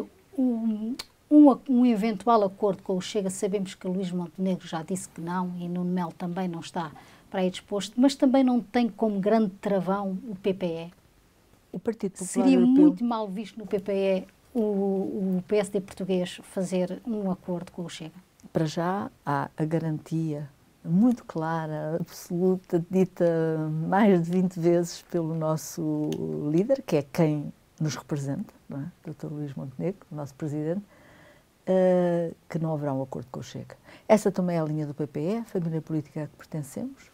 [0.00, 0.96] uh, um,
[1.30, 3.30] um, um, eventual acordo com o Chega.
[3.30, 6.92] Sabemos que Luís Montenegro já disse que não e Nuno Melo também não está
[7.30, 10.92] para aí disposto, mas também não tem como grande travão o PPE.
[11.72, 12.82] O Partido Popular Seria Europeu.
[12.82, 18.25] muito mal visto no PPE o, o PSD português fazer um acordo com o Chega?
[18.56, 20.48] Para já há a garantia
[20.82, 26.08] muito clara, absoluta, dita mais de 20 vezes pelo nosso
[26.50, 29.10] líder, que é quem nos representa, não é?
[29.10, 29.26] Dr.
[29.26, 33.76] Luís Montenegro, nosso presidente, uh, que não haverá um acordo com o Chega.
[34.08, 37.10] Essa também é a linha do PPE, a família política a que pertencemos.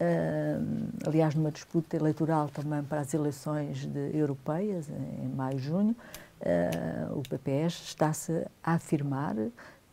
[0.00, 5.94] Uh, aliás, numa disputa eleitoral também para as eleições de, europeias, em, maio e junho,
[6.40, 9.36] uh, o PPE está-se a afirmar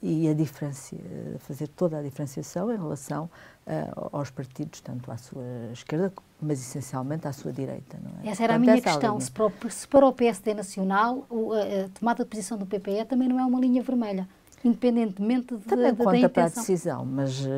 [0.06, 1.00] e a diferencia,
[1.39, 3.30] fazer toda a diferenciação em relação
[3.66, 6.12] uh, aos partidos, tanto à sua esquerda,
[6.42, 7.98] mas essencialmente à sua direita.
[8.22, 8.28] É?
[8.28, 9.18] Essa era Portanto, a minha questão.
[9.22, 13.06] Se, para o, se para o PSD Nacional, a, a tomada de posição do PPE
[13.08, 14.28] também não é uma linha vermelha
[14.63, 17.50] independentemente de, Também de, conta da para a decisão, mas uh,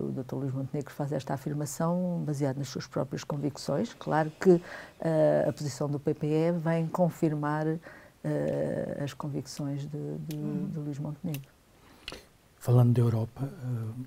[0.00, 0.36] o Dr.
[0.36, 3.94] Luís Montenegro faz esta afirmação baseada nas suas próprias convicções.
[3.94, 4.62] Claro que uh,
[5.48, 7.66] a posição do PPE vem confirmar
[8.24, 10.70] uh, as convicções de, de, uhum.
[10.72, 11.50] de, Luís Montenegro.
[12.58, 14.06] Falando da Europa, uh,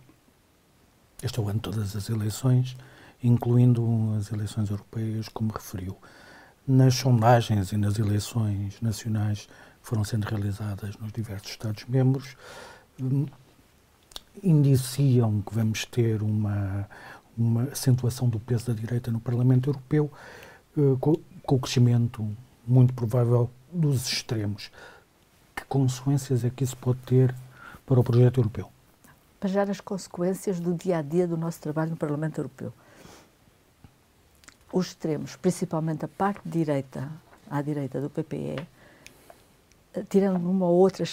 [1.23, 2.75] este é o ano de todas as eleições,
[3.23, 5.95] incluindo as eleições europeias, como referiu.
[6.67, 9.47] Nas sondagens e nas eleições nacionais
[9.81, 12.35] que foram sendo realizadas nos diversos Estados-membros,
[12.99, 13.25] um,
[14.43, 16.87] indiciam que vamos ter uma,
[17.37, 20.11] uma acentuação do peso da direita no Parlamento Europeu,
[20.77, 22.27] uh, com, com o crescimento
[22.67, 24.71] muito provável dos extremos.
[25.55, 27.35] Que consequências é que isso pode ter
[27.85, 28.69] para o projeto europeu?
[29.39, 32.71] Para já as consequências do dia a dia do nosso trabalho no Parlamento Europeu.
[34.71, 37.11] Os extremos, principalmente a parte direita,
[37.49, 38.65] à direita do PPE,
[40.09, 41.03] tirando uma ou outra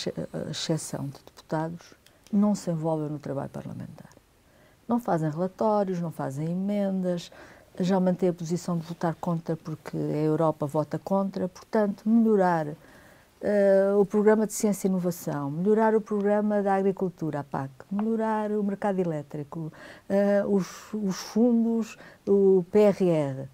[0.51, 1.95] exceção de deputados,
[2.33, 4.11] não se envolvem no trabalho parlamentar.
[4.87, 7.33] Não fazem relatórios, não fazem emendas,
[7.85, 11.49] já mantém a posição de votar contra porque a Europa vota contra.
[11.49, 17.45] Portanto, melhorar uh, o programa de ciência e inovação, melhorar o programa da agricultura, a
[17.45, 19.73] PAC, melhorar o mercado elétrico,
[20.09, 23.47] uh, os, os fundos, o PRR.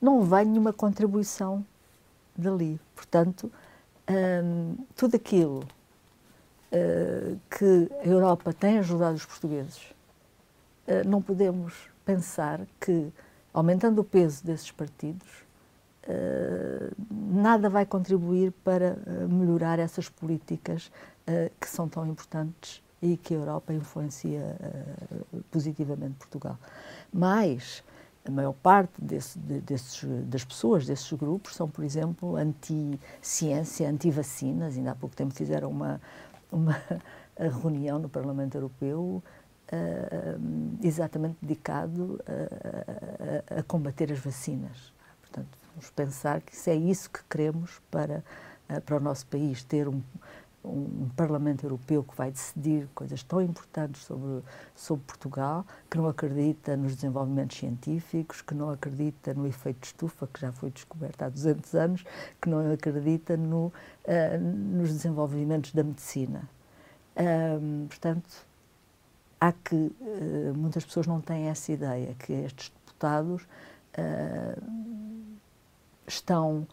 [0.00, 1.64] Não vem nenhuma contribuição
[2.36, 2.80] dali.
[2.94, 3.50] Portanto,
[4.08, 5.58] um, ehm, tudo aquilo
[6.72, 9.94] uh, que a Europa tem ajudado os portugueses,
[11.06, 13.12] não podemos pensar que,
[13.52, 15.28] aumentando o peso desses partidos,
[16.04, 18.96] uh, nada vai contribuir para
[19.28, 20.90] melhorar essas políticas
[21.60, 24.56] que são tão importantes e que a Europa influencia
[25.48, 26.58] positivamente Portugal.
[27.12, 27.84] Mas
[28.26, 34.76] a maior parte desse, desses, das pessoas, desses grupos, são, por exemplo, anti-ciência, anti-vacinas.
[34.76, 36.00] Ainda há pouco tempo fizeram uma,
[36.52, 36.76] uma
[37.62, 39.22] reunião no Parlamento Europeu
[39.72, 44.92] uh, exatamente dedicado a, a, a, combater as vacinas.
[45.20, 48.24] Portanto, vamos pensar que se é isso que queremos para,
[48.68, 50.02] uh, para o nosso país, ter um,
[50.64, 54.42] um Parlamento Europeu que vai decidir coisas tão importantes sobre,
[54.74, 60.26] sobre Portugal, que não acredita nos desenvolvimentos científicos, que não acredita no efeito de estufa,
[60.26, 62.04] que já foi descoberto há 200 anos,
[62.40, 63.72] que não acredita no, uh,
[64.40, 66.48] nos desenvolvimentos da medicina.
[67.16, 68.49] Um, portanto,
[69.40, 69.74] há que.
[69.74, 74.62] Uh, muitas pessoas não têm essa ideia, que estes deputados uh,
[76.06, 76.66] estão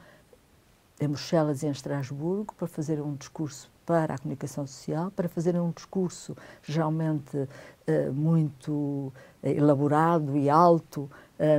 [1.00, 5.62] em Bruxelas e em Estrasburgo para fazer um discurso para a comunicação social, para fazerem
[5.62, 7.48] um discurso geralmente
[7.86, 11.10] eh, muito elaborado e alto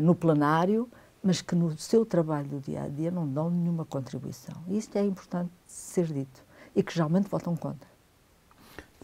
[0.02, 0.90] no plenário,
[1.22, 4.54] mas que no seu trabalho do dia a dia não dão nenhuma contribuição.
[4.68, 6.44] Isto é importante ser dito
[6.76, 7.88] e que geralmente votam contra.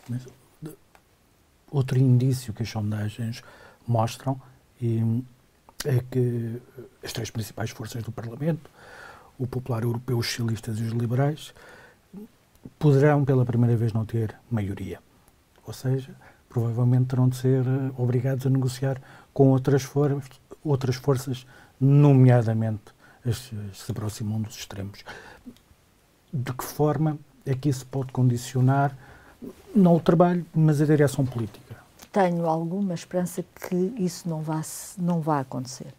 [0.08, 0.26] Mas,
[1.74, 3.42] outro indício que as sondagens
[3.86, 4.40] mostram
[5.84, 6.62] é que
[7.02, 8.70] as três principais forças do Parlamento,
[9.38, 11.52] o Popular Europeu, os Socialistas e os Liberais,
[12.78, 15.00] poderão pela primeira vez não ter maioria.
[15.66, 16.14] Ou seja,
[16.48, 19.00] provavelmente terão de ser eh, obrigados a negociar
[19.32, 20.22] com outras, for
[20.62, 21.44] outras forças,
[21.80, 22.94] nomeadamente
[23.26, 25.04] as que se aproximam dos extremos.
[26.32, 28.96] De que forma é que isso pode condicionar
[29.74, 31.63] não o trabalho, mas a direção política?
[32.14, 34.62] Tenho alguma esperança que isso não vá,
[34.96, 35.92] não vá acontecer.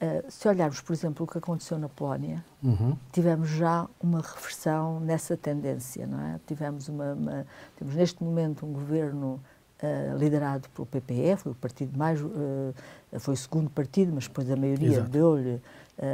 [0.00, 2.96] Uh, se olharmos, por exemplo, o que aconteceu na Polónia, uhum.
[3.10, 6.38] tivemos já uma reversão nessa tendência, não é?
[6.46, 9.40] Tivemos uma, uma temos neste momento um governo
[9.82, 12.72] uh, liderado pelo PPE, foi o partido mais, uh,
[13.18, 15.60] foi o segundo partido, mas depois a maioria deu-lhe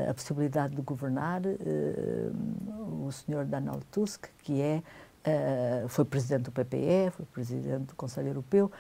[0.09, 1.43] a possibilidade de governar.
[3.05, 4.81] o senhor Donald Tusk, que é
[5.89, 8.71] foi presidente do PPE, foi presidente do Conselho Europeu,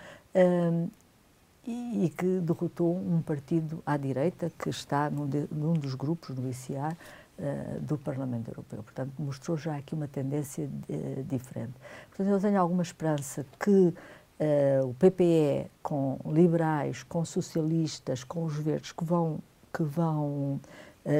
[1.67, 6.35] e, e, que derrotou um partido à direita que está num, de, num dos grupos
[6.35, 6.97] do uh,
[7.39, 8.83] eh, do Parlamento Europeu.
[8.83, 11.73] Portanto, mostrou já aqui uma tendência de, uh, diferente.
[12.09, 18.57] Portanto, eu tenho alguma esperança que uh, o PPE, com liberais, com socialistas, com os
[18.57, 19.39] verdes, que vão,
[19.73, 20.61] que vão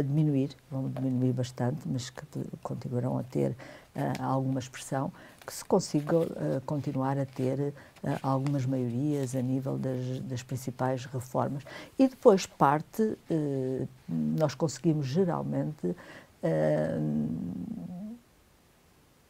[0.07, 2.23] diminuir, vão diminuir bastante, mas que
[2.63, 3.57] continuarão a ter
[4.19, 5.13] alguma expressão,
[5.45, 6.29] que se consiga uh,
[6.65, 7.73] continuar a ter uh,
[8.23, 11.65] algumas maiorias a nível das, das, principais reformas.
[11.99, 15.95] E depois parte, uh, nós conseguimos geralmente,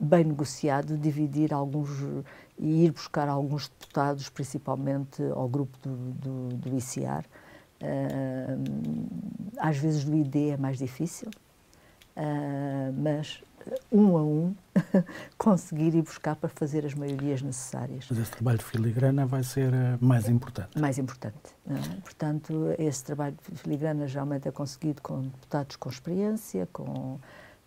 [0.01, 1.91] bem negociado, dividir alguns
[2.59, 7.27] e ir buscar alguns deputados, principalmente ao grupo do, do, do ICR.
[9.59, 11.31] às vezes do ID é mais difícil,
[12.97, 13.43] mas
[13.91, 14.55] um a um,
[15.39, 18.07] conseguir ir buscar para fazer as maiorias necessárias.
[18.09, 20.79] Mas esse trabalho de filigrana vai ser eh, mais importante.
[20.79, 21.37] Mais importante.
[21.69, 22.01] É?
[22.01, 27.19] Portanto, esse trabalho de filigrana geralmente é conseguido com deputados com experiência, com,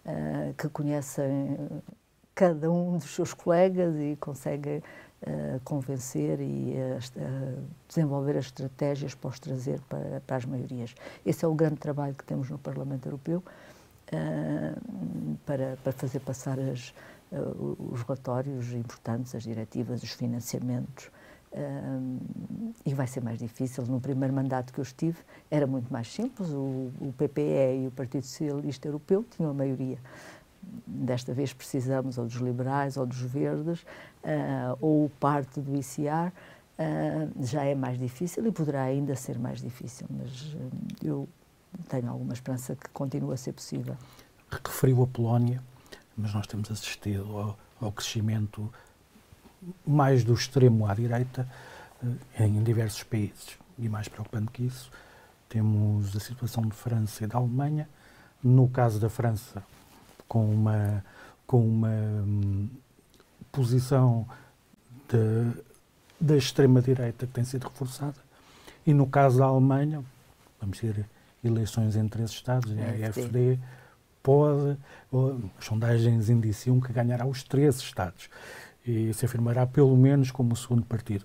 [0.06, 1.58] uh, que conhecem
[2.36, 9.30] cada um dos seus colegas e conseguem uh, convencer e uh, desenvolver as estratégias para
[9.30, 10.94] os trazer para, para as maiorias.
[11.26, 13.42] Esse é o grande trabalho que temos no Parlamento Europeu
[14.12, 16.94] uh, para, para fazer passar as,
[17.32, 21.10] uh, os relatórios importantes, as diretivas, os financiamentos,
[22.86, 23.86] e vai ser mais difícil.
[23.86, 25.18] No primeiro mandato que eu estive
[25.50, 29.98] era muito mais simples, o, o PPE e o Partido Socialista Europeu tinham a maioria.
[30.86, 36.32] Desta vez precisamos ou dos liberais ou dos verdes, uh, ou parte do ICR,
[36.80, 40.72] uh, já é mais difícil e poderá ainda ser mais difícil, mas uh,
[41.04, 41.30] eu
[41.88, 43.96] tenho alguma esperança que continue a ser possível.
[44.52, 45.62] Referiu a Polónia,
[46.18, 48.72] mas nós temos assistido ao, ao crescimento
[49.86, 51.48] mais do extremo à direita
[52.38, 53.58] eh, em diversos países.
[53.78, 54.90] E mais preocupante que isso,
[55.50, 57.90] temos a situação de França e da Alemanha.
[58.44, 59.64] No caso da França,
[60.28, 61.04] com uma,
[61.46, 62.70] com uma hum,
[63.52, 64.28] posição
[65.10, 65.64] de,
[66.20, 68.18] da extrema-direita que tem sido reforçada.
[68.86, 70.04] E no caso da Alemanha,
[70.60, 71.06] vamos ter
[71.44, 73.60] eleições entre esses Estados, e a AfD
[74.26, 74.76] pode,
[75.60, 78.28] as sondagens indiciam que ganhará os três Estados
[78.86, 81.24] e se afirmará pelo menos como o segundo partido.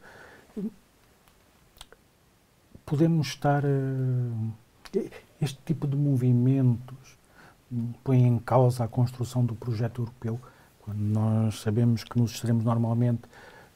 [2.84, 3.64] Podemos estar.
[3.64, 7.16] Eh, este tipo de movimentos
[8.04, 10.38] põe em causa a construção do projeto europeu,
[10.80, 13.22] quando nós sabemos que nos extremos normalmente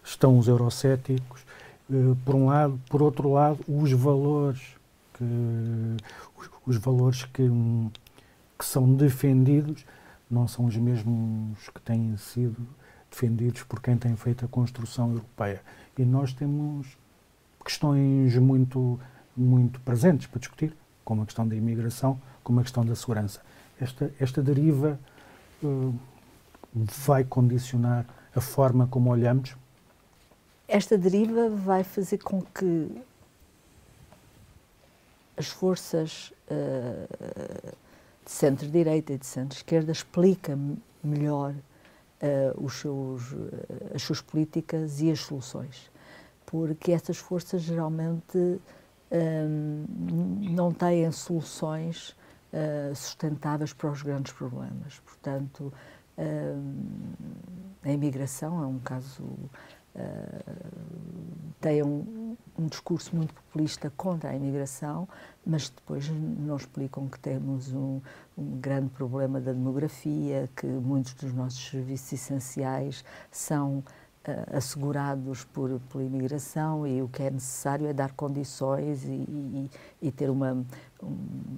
[0.02, 1.42] estão os eurocéticos,
[1.90, 1.94] eh,
[2.24, 4.60] por um lado, por outro lado, os valores
[5.14, 5.96] que,
[6.66, 7.48] os valores que,
[8.58, 9.84] que são defendidos
[10.30, 12.66] não são os mesmos que têm sido
[13.10, 15.62] defendidos por quem tem feito a construção europeia.
[15.96, 16.98] E nós temos
[17.64, 18.98] questões muito,
[19.36, 23.40] muito presentes para discutir, como a questão da imigração, como a questão da segurança.
[23.80, 24.98] Esta, esta deriva
[25.62, 25.94] uh,
[26.74, 29.56] vai condicionar a forma como olhamos?
[30.66, 32.90] Esta deriva vai fazer com que
[35.36, 37.76] as forças uh,
[38.24, 43.50] de centro-direita e de centro-esquerda expliquem melhor uh, os seus, uh,
[43.94, 45.90] as suas políticas e as soluções.
[46.46, 48.60] Porque essas forças geralmente um,
[49.10, 52.10] ehm, não têm soluções
[52.52, 55.00] uh, sustentáveis para os grandes problemas.
[55.00, 55.72] Portanto,
[56.16, 56.84] um,
[57.82, 59.24] a imigração é um caso.
[61.60, 65.08] Tem um, um discurso muito populista contra a imigração,
[65.46, 68.00] mas depois não explicam que temos um,
[68.36, 75.80] um, grande problema da demografia, que muitos dos nossos serviços essenciais são uh, assegurados por,
[75.90, 79.70] pela imigração e o que é necessário é dar condições e, e,
[80.02, 80.64] e ter uma,
[81.04, 81.54] um,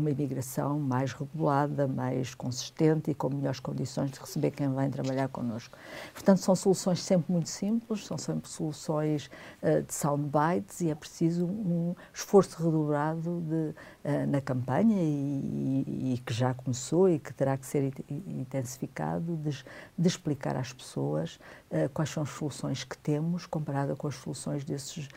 [0.00, 5.28] uma imigração mais regulada, mais consistente e com melhores condições de receber quem vem trabalhar
[5.28, 5.76] connosco.
[6.12, 9.30] Portanto, são soluções sempre muito simples, são sempre soluções
[9.62, 13.54] uh, de soundbites e é preciso um esforço redobrado de,
[14.08, 19.36] uh, na campanha e, e, e, que já começou e que terá que ser intensificado
[19.36, 19.64] de,
[19.98, 21.38] de explicar às pessoas
[21.70, 25.08] uh, quais são as soluções que temos comparada com as soluções desses,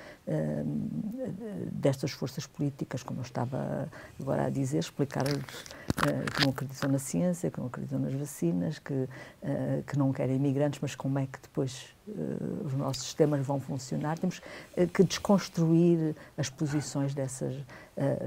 [1.72, 3.88] destas forças políticas, como eu estava
[4.20, 8.80] agora a dizer explicar-lhes uh, que não acreditam na ciência, que não acreditam nas vacinas,
[8.80, 13.46] que, uh, que não querem imigrantes, mas como é que depois uh, os nossos sistemas
[13.46, 14.18] vão funcionar.
[14.18, 14.42] Temos
[14.94, 17.56] que desconstruir as posições dessas,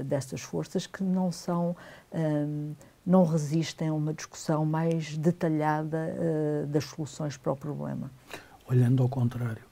[0.05, 1.75] dessas forças que não são.
[2.13, 2.73] Um,
[3.05, 6.13] não resistem a uma discussão mais detalhada
[6.67, 8.11] das soluções para o problema.
[8.69, 9.63] Olhando ao contrário,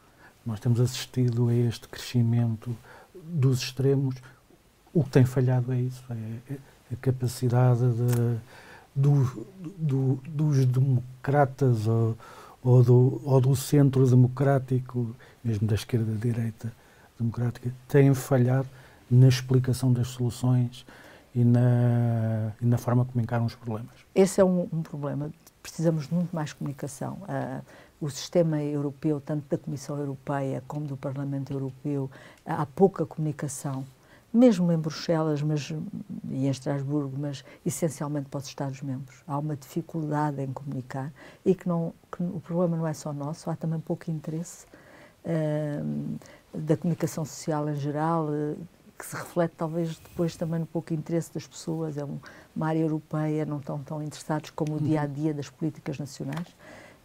[0.45, 2.74] nós temos assistido a este crescimento
[3.13, 4.16] dos extremos
[4.96, 6.58] o que tem falhado é isso, é, é
[6.93, 8.39] a capacidade de,
[8.96, 9.46] do,
[9.78, 12.18] do, dos democratas ou,
[12.64, 16.72] ou, do, ou do centro democrático, mesmo da esquerda-direita
[17.20, 18.70] democrática, têm falhado
[19.12, 20.86] na explicação das soluções
[21.36, 23.91] e na, e na forma como encaram os problemas.
[24.16, 25.30] Esse é um, um problema.
[25.62, 27.18] Precisamos de muito mais comunicação.
[27.24, 27.62] Uh,
[28.00, 32.10] o sistema europeu, tanto da Comissão Europeia como do Parlamento Europeu,
[32.46, 33.86] há pouca comunicação
[34.36, 35.74] mesmo em Bruxelas mas,
[36.30, 39.24] e em Estrasburgo, mas essencialmente para os Estados-membros.
[39.26, 41.12] Há uma dificuldade em comunicar
[41.46, 44.66] e que, não, que o problema não é só nosso, há também pouco interesse
[45.26, 46.18] uh,
[46.54, 48.58] da comunicação social em geral, uh,
[48.98, 51.98] que se reflete talvez depois também no pouco interesse das pessoas.
[51.98, 52.04] É
[52.56, 56.48] uma área europeia, não estão tão interessados como o dia a dia das políticas nacionais.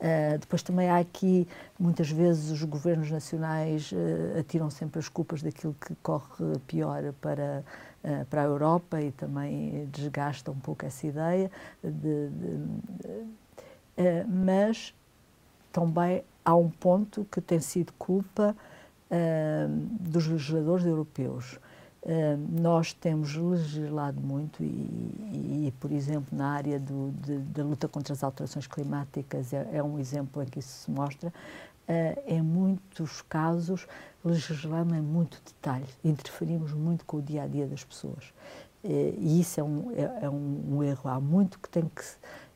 [0.01, 1.47] Uh, depois também há aqui,
[1.79, 7.63] muitas vezes, os governos nacionais uh, atiram sempre as culpas daquilo que corre pior para,
[8.03, 11.51] uh, para a Europa e também desgasta um pouco essa ideia.
[11.85, 13.21] De, de,
[14.27, 14.95] mas
[15.71, 18.57] também há um ponto que tem sido culpa
[20.01, 21.59] dos legisladores europeus,
[22.51, 27.87] nós temos legislado muito e, e, e, por exemplo, na área do, de, da luta
[27.89, 31.33] contra as alterações climáticas é, é, um exemplo em que isso se mostra.
[31.91, 33.87] Uh, em muitos casos,
[34.25, 38.33] legislamos em muito detalhe, interferimos muito com o dia a dia das pessoas.
[38.85, 41.11] Uh, e isso é um, é, é um, um, erro.
[41.11, 42.03] Há muito que tem que.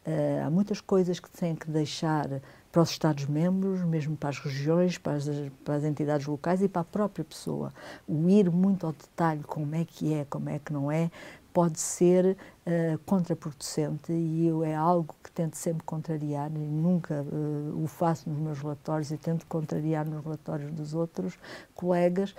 [0.06, 2.28] Uh, há muitas coisas que têm que deixar
[2.74, 5.30] para os Estados-membros, mesmo para as regiões, para as,
[5.64, 7.72] para as, entidades locais e para a própria pessoa.
[8.04, 11.08] O ir muito ao detalhe, como é que é, como é que não é,
[11.52, 17.82] pode ser uh, contraproducente e eu é algo que tento sempre contrariar e nunca uh,
[17.82, 21.38] o faço nos meus relatórios e tento contrariar nos relatórios dos outros
[21.74, 22.36] colegas, uh,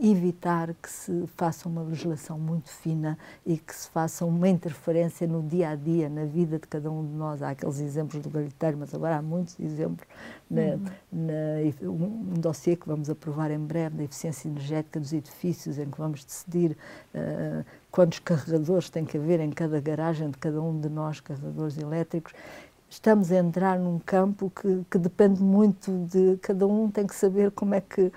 [0.00, 5.42] evitar que se faça uma legislação muito fina e que se faça uma interferência no
[5.42, 7.42] dia a dia, na vida de cada um de nós.
[7.42, 10.06] Há aqueles exemplos do galiteiro, mas agora há muitos exemplos.
[10.50, 10.84] Na, uhum.
[11.12, 15.90] na, um, um dossiê que vamos aprovar em breve da eficiência energética dos edifícios, em
[15.90, 16.76] que vamos decidir
[17.90, 22.32] quantos carregadores tem que haver em cada garagem de cada um de nós, carregadores elétricos.
[22.88, 27.50] Estamos a entrar num campo que, que depende muito de cada um, tem que saber
[27.50, 28.12] como é que, uh,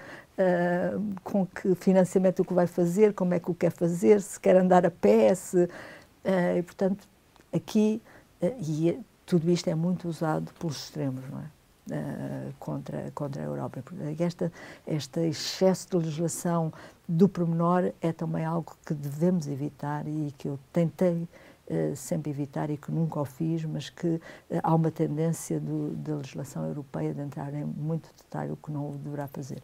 [1.24, 4.56] com que financiamento o que vai fazer, como é que o quer fazer, se quer
[4.56, 7.08] andar a pé, se, uh, e portanto,
[7.52, 8.00] aqui,
[8.40, 11.61] uh, e tudo isto é muito usado pelos extremos, não é?
[11.90, 13.84] Uh, contra, contra a Europa.
[14.20, 14.52] Esta,
[14.86, 16.72] este excesso de legislação
[17.08, 21.28] do pormenor é também algo que devemos evitar e que eu tentei
[21.68, 24.22] uh, sempre evitar e que nunca o fiz, mas que uh,
[24.62, 28.92] há uma tendência do, da legislação europeia de entrar em muito detalhe, o que não
[28.92, 29.62] o deverá fazer.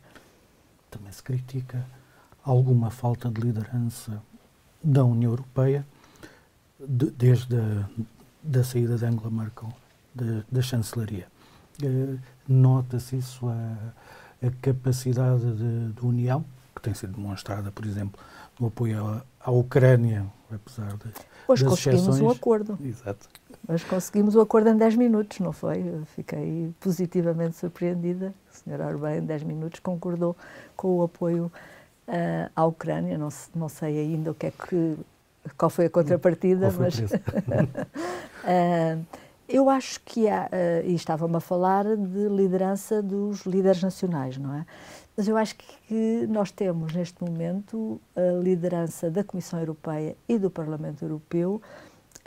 [0.90, 1.86] Também se critica
[2.44, 4.24] alguma falta de liderança
[4.84, 5.86] da União Europeia
[6.80, 7.88] de, desde a
[8.48, 9.70] da saída de Angela Merkel
[10.16, 11.28] da, da chancelaria.
[11.84, 18.20] Uh, Nota-se isso, a, a capacidade de, de união que tem sido demonstrada, por exemplo,
[18.60, 21.12] no apoio à, à Ucrânia, apesar de.
[21.48, 22.22] Hoje conseguimos exceções.
[22.22, 22.78] um acordo.
[22.84, 23.28] Exato.
[23.68, 25.80] Hoje conseguimos o acordo em 10 minutos, não foi?
[25.80, 28.34] Eu fiquei positivamente surpreendida.
[28.50, 30.36] A senhora Orbán, em 10 minutos, concordou
[30.76, 31.52] com o apoio
[32.08, 33.18] uh, à Ucrânia.
[33.18, 34.96] Não, não sei ainda o que é que,
[35.58, 37.00] qual foi a contrapartida, foi mas.
[37.00, 37.06] uh,
[39.48, 44.54] eu acho que há, uh, e estava-me a falar de liderança dos líderes nacionais, não
[44.54, 44.66] é?
[45.16, 50.52] Mas eu acho que nós temos neste momento a liderança da Comissão Europeia e do
[50.52, 51.60] Parlamento Europeu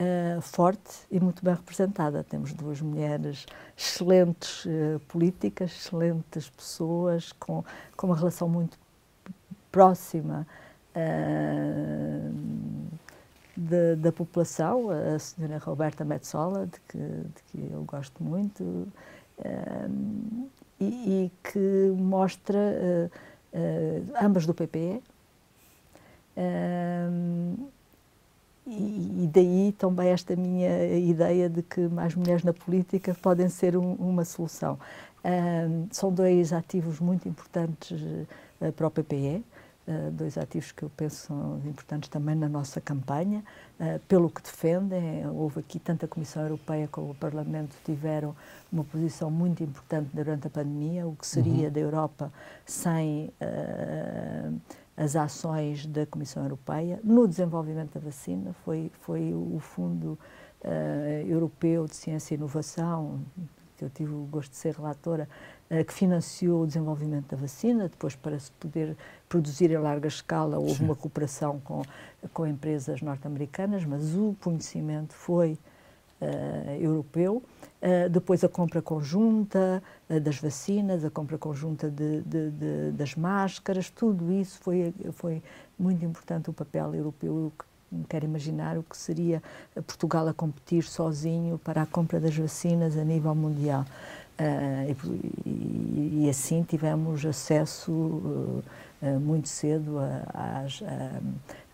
[0.00, 2.24] uh, forte e muito bem representada.
[2.24, 3.46] Temos duas mulheres
[3.76, 7.64] excelentes uh, políticas, excelentes pessoas, com,
[7.96, 8.76] com uma relação muito
[9.70, 10.46] próxima
[10.96, 12.34] uh,
[13.60, 18.88] de, da população, a senhora Roberta Metsola, de que, de que eu gosto muito
[20.80, 23.10] e, e que mostra uh,
[23.58, 25.02] uh, ambas do PPE.
[28.66, 33.76] e, e daí também esta minha ideia de que mais mulheres na política podem ser
[33.76, 34.78] um, uma solução.
[35.90, 39.44] são dois ativos muito importantes uh, para o PPE.
[39.90, 43.42] Uh, dois ativos que eu penso são importantes também na nossa campanha,
[43.80, 45.26] uh, pelo que defendem.
[45.26, 48.36] Houve aqui tanto a Comissão Europeia como o Parlamento tiveram
[48.70, 51.72] uma posição muito importante durante a pandemia, o que seria uhum.
[51.72, 52.32] da Europa
[52.64, 54.60] sem uh,
[54.96, 57.00] as ações da Comissão Europeia.
[57.02, 60.16] No desenvolvimento da vacina, foi, foi o Fundo
[61.26, 63.18] Europeu de Ciência e Inovação,
[63.78, 65.26] que eu tive o gosto de ser relatora,
[65.86, 68.94] que financiou o desenvolvimento da vacina, depois para se poder
[69.30, 70.84] produzir em larga escala, houve Sim.
[70.84, 71.82] uma cooperação com,
[72.34, 75.56] com empresas norte-americanas, mas o conhecimento foi
[76.80, 77.42] europeu.
[77.80, 83.14] Uh, depois a compra conjunta uh, das vacinas, a compra conjunta de, de, de, das
[83.14, 85.42] máscaras, tudo isso foi, foi
[85.78, 87.50] muito importante o papel europeu.
[87.90, 89.42] Eu quero imaginar o que seria
[89.74, 93.86] Portugal a competir sozinho para a compra das vacinas a nível mundial.
[94.38, 94.94] Uh,
[95.46, 98.62] e, e, assim tivemos acesso
[99.20, 99.98] muito cedo
[100.34, 100.80] às,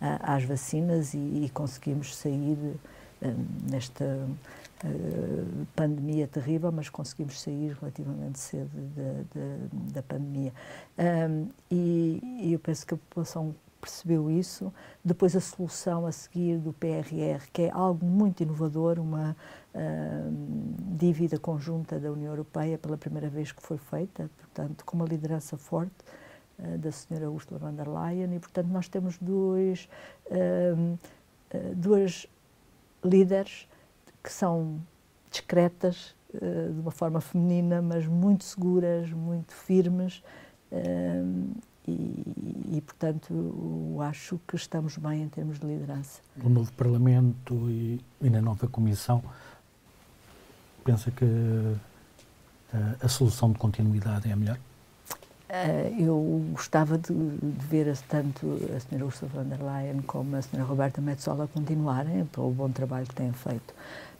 [0.00, 2.56] às vacinas e, e conseguimos sair
[3.70, 4.04] nesta
[4.84, 10.52] uh, pandemia terrível, mas conseguimos sair relativamente cedo da, da, da pandemia.
[11.70, 14.72] E, e, eu penso que a população percebeu isso.
[15.04, 19.36] Depois a solução a seguir do PRR, que é algo muito inovador, uma
[19.74, 25.06] uh, dívida conjunta da União Europeia pela primeira vez que foi feita, portanto, com uma
[25.06, 25.94] liderança forte
[26.78, 29.88] da senhora Ursula von der Leyen, e portanto nós temos dois,
[30.30, 30.98] uh,
[31.74, 32.26] duas
[33.04, 33.68] líderes
[34.22, 34.80] que são
[35.30, 40.22] discretas, uh, de uma forma feminina, mas muito seguras, muito firmes
[40.72, 41.56] uh,
[41.88, 46.20] e, e, portanto, acho que estamos bem em termos de liderança.
[46.36, 49.22] No novo Parlamento e, e na nova Comissão,
[50.84, 54.58] pensa que a, eh, a solução de continuidade é a melhor?
[55.48, 59.04] Uh, eu gostava de, de, ver tanto a Sra.
[59.04, 60.64] Ursula von der Leyen como a Sra.
[60.64, 63.72] Roberta Metsola continuarem pelo bom trabalho que têm feito.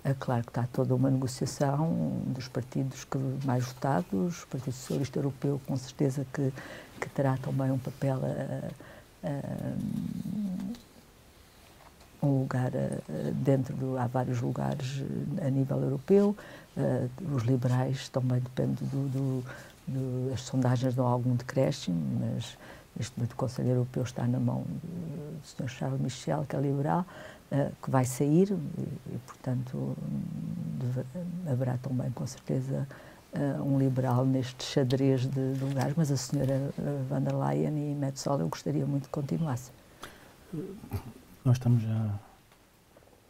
[0.05, 5.18] É claro que está toda uma negociação dos partidos que mais votados, o Partido Socialista
[5.18, 6.53] Europeu com certeza que,
[7.01, 9.33] que terá também um papel, a, a,
[12.24, 13.01] um lugar a,
[13.33, 15.03] dentro do, há vários lugares
[15.45, 16.37] a nível europeu,
[17.35, 19.45] os liberais também depende do, do,
[19.87, 22.57] do, as sondagens dão algum decréscimo, mas
[22.97, 25.68] neste momento o Conselho Europeu está na mão do Sr.
[25.68, 27.05] Charles Michel, que é liberal,
[27.53, 29.97] uh, que vai sair e, portanto,
[30.78, 31.07] deve,
[31.51, 32.87] haverá também, com certeza,
[33.34, 37.93] uh, um liberal neste xadrez de, de, lugares, mas a senhora eh, van der Leyen
[37.93, 39.70] e Metzola eu gostaria muito que continuasse.
[41.45, 42.18] Nós estamos a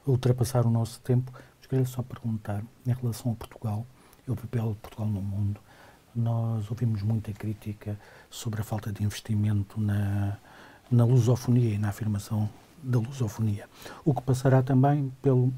[0.07, 1.33] ultrapassar o nosso tempo.
[1.59, 3.85] Mas queria só perguntar, em relação a Portugal
[4.27, 5.61] e o papel de Portugal no mundo,
[6.17, 7.99] nós ouvimos muita crítica
[8.31, 10.39] sobre a falta de investimento na,
[10.91, 12.49] na lusofonia e na afirmação
[12.83, 13.69] da lusofonia.
[14.05, 15.53] O que passará também pelo,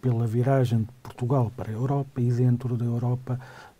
[0.00, 3.38] pela viragem de Portugal para a Europa e dentro da Europa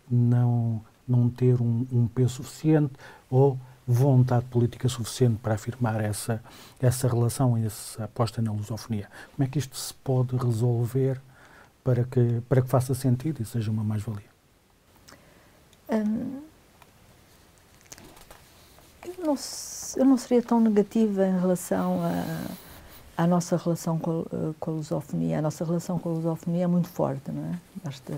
[0.09, 2.93] não, não ter um, um peso suficiente
[3.29, 6.41] ou vontade política suficiente para afirmar essa,
[6.79, 9.09] essa relação, essa aposta na lusofonia.
[9.35, 11.19] Como é que isto se pode resolver
[11.83, 14.30] para que, para que faça sentido e seja uma mais-valia?
[15.91, 16.41] Hum,
[19.05, 19.35] eu, não,
[19.97, 21.99] eu não seria tão negativa em relação
[23.17, 24.25] à nossa relação com,
[24.59, 25.39] com, a lusofonia.
[25.39, 27.59] A nossa relação com a lusofonia é muito forte, não é?
[27.83, 28.13] Basta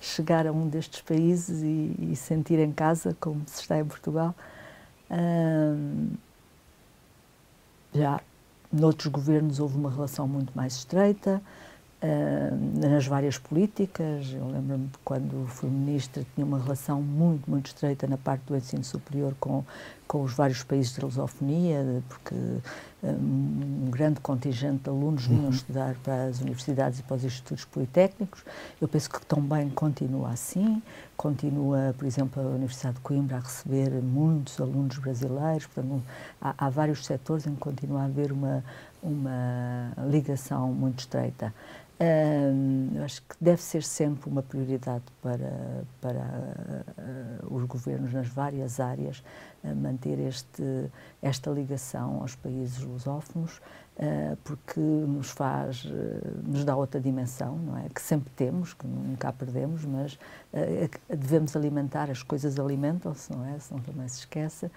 [0.00, 4.34] chegar a um destes países e, e sentir em casa, como se está em Portugal.
[5.10, 6.10] Hum,
[7.94, 8.20] já
[8.72, 11.40] noutros governos houve uma relação muito mais estreita.
[12.02, 14.32] Uh, nas várias políticas.
[14.32, 18.82] Eu lembro-me quando fui ministra tinha uma relação muito, muito estreita na parte do ensino
[18.82, 19.64] superior com,
[20.08, 22.34] com os vários países de lusofonia, porque
[23.04, 25.50] um, um grande contingente de alunos vinham uhum.
[25.50, 28.44] estudar para as universidades e para os institutos politécnicos.
[28.80, 30.82] Eu penso que também continua assim.
[31.16, 35.66] Continua, por exemplo, a Universidade de Coimbra a receber muitos alunos brasileiros.
[35.66, 36.02] Portanto,
[36.40, 38.64] há, há vários setores em que continua a haver uma,
[39.02, 41.52] uma ligação muito estreita.
[43.04, 49.22] Acho que deve ser sempre uma prioridade para, para uh, os governos nas várias áreas
[49.62, 50.90] uh, manter este,
[51.20, 53.60] esta ligação aos países lusófonos
[54.42, 57.88] porque nos faz, eh, nos dá outra dimensão, não é?
[57.88, 60.18] Que sempre temos, que nunca a perdemos, mas
[60.52, 63.58] eh, devemos alimentar, as coisas alimentam-se, não é?
[63.58, 64.70] Senão também se esquece,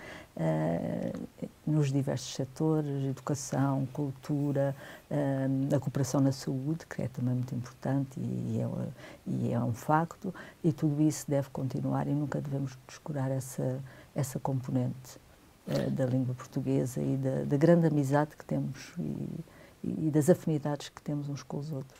[1.66, 4.76] nos diversos setores, educação, cultura,
[5.74, 8.68] a cooperação na saúde, que é também muito importante e é,
[9.26, 13.80] e é um facto, e tudo isso deve continuar e nunca devemos descurar essa,
[14.13, 15.25] essa componente.
[15.68, 19.43] Eh, da língua portuguesa e da, da grande amizade que temos e,
[19.84, 21.99] e, das afinidades que temos uns com os outros.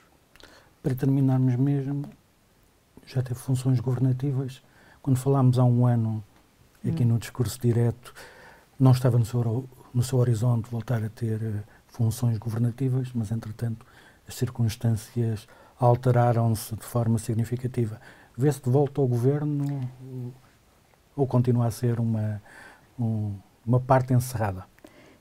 [0.84, 2.07] Para terminarmos mesmo,
[3.07, 4.61] já teve funções governativas.
[5.01, 6.24] Quando falámos há um ano,
[6.88, 7.07] aqui hum.
[7.07, 8.13] no discurso direto,
[8.80, 13.84] não estava no seu, no seu horizonte voltar a ter eh, funções governativas, mas entretanto
[14.28, 15.47] as circunstâncias
[15.80, 17.99] alteraram-se de forma significativa.
[18.38, 19.89] Vê-se de volta ao governo
[21.16, 22.39] ou continua a ser uma,
[22.99, 23.34] um,
[23.66, 24.66] uma parte encerrada?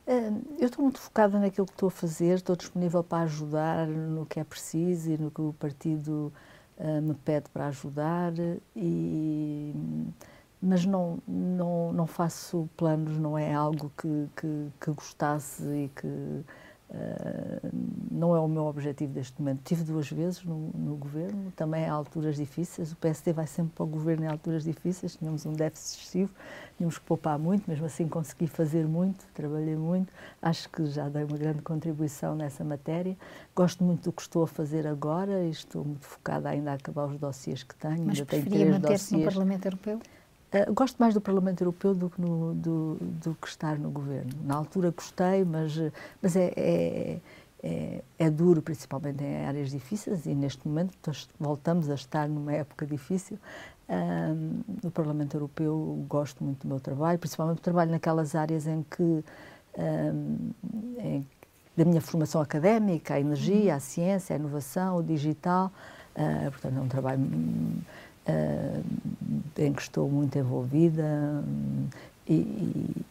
[0.07, 4.38] Eu estou muito focada naquilo que estou a fazer, estou disponível para ajudar no que
[4.38, 6.30] é preciso e no que o partido
[6.76, 8.32] uh, me pede para ajudar,
[8.76, 9.74] e,
[10.61, 16.45] mas não, não, não faço planos, não é algo que, que, que gostasse e que
[18.11, 19.62] não é o meu objetivo deste momento.
[19.64, 22.92] Tive duas vezes no, no, governo, também a alturas difíceis.
[22.92, 25.16] O PSD vai sempre para o governo em alturas difíceis.
[25.16, 26.32] Tínhamos um déficit excessivo,
[26.76, 30.12] tínhamos que poupar muito, mesmo assim consegui fazer muito, trabalhei muito.
[30.40, 33.16] Acho que já dei uma grande contribuição nessa matéria.
[33.55, 37.07] Gosto muito do que estou a fazer agora e estou muito focada ainda a acabar
[37.07, 38.05] os dossiês que tenho.
[38.05, 40.01] Mas ainda preferia manter-se no Parlamento Europeu?
[40.55, 44.31] Uh, gosto mais do Parlamento Europeu do que, no, do, do, que estar no governo.
[44.45, 45.73] Na altura gostei, mas,
[46.23, 47.21] mas é, é,
[47.61, 50.93] é, é, duro, principalmente em áreas difíceis, e neste momento
[51.41, 53.37] voltamos a estar numa época difícil.
[53.89, 59.03] Uh, no Parlamento Europeu gosto muito do meu trabalho, principalmente trabalho naquelas áreas em que,
[59.03, 59.25] uh,
[60.99, 61.27] em,
[61.77, 65.73] da minha formação académica, a energia, a ciência, a inovação, o digital.
[66.15, 67.21] Uh, portanto, é um trabalho
[69.57, 71.43] em que estou muito envolvida
[72.27, 73.05] e,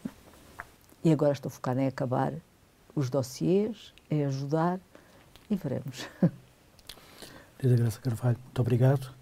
[1.04, 2.34] e, agora estou focada em acabar
[2.96, 4.80] os dossiês, em ajudar
[5.50, 6.08] e veremos.
[7.62, 9.14] Lida Graça Carvalho, muito obrigado.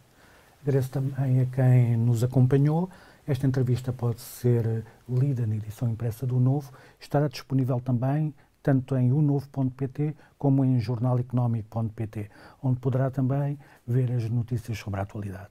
[0.61, 2.89] Agradeço também a quem nos acompanhou.
[3.27, 6.71] Esta entrevista pode ser lida na edição impressa do Novo.
[6.99, 8.33] Estará disponível também
[8.63, 12.29] tanto em unovo.pt como em jornaleconómico.pt,
[12.61, 15.49] onde poderá também ver as notícias sobre a atualidade.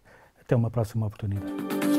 [0.51, 1.89] Até uma próxima oportunidade.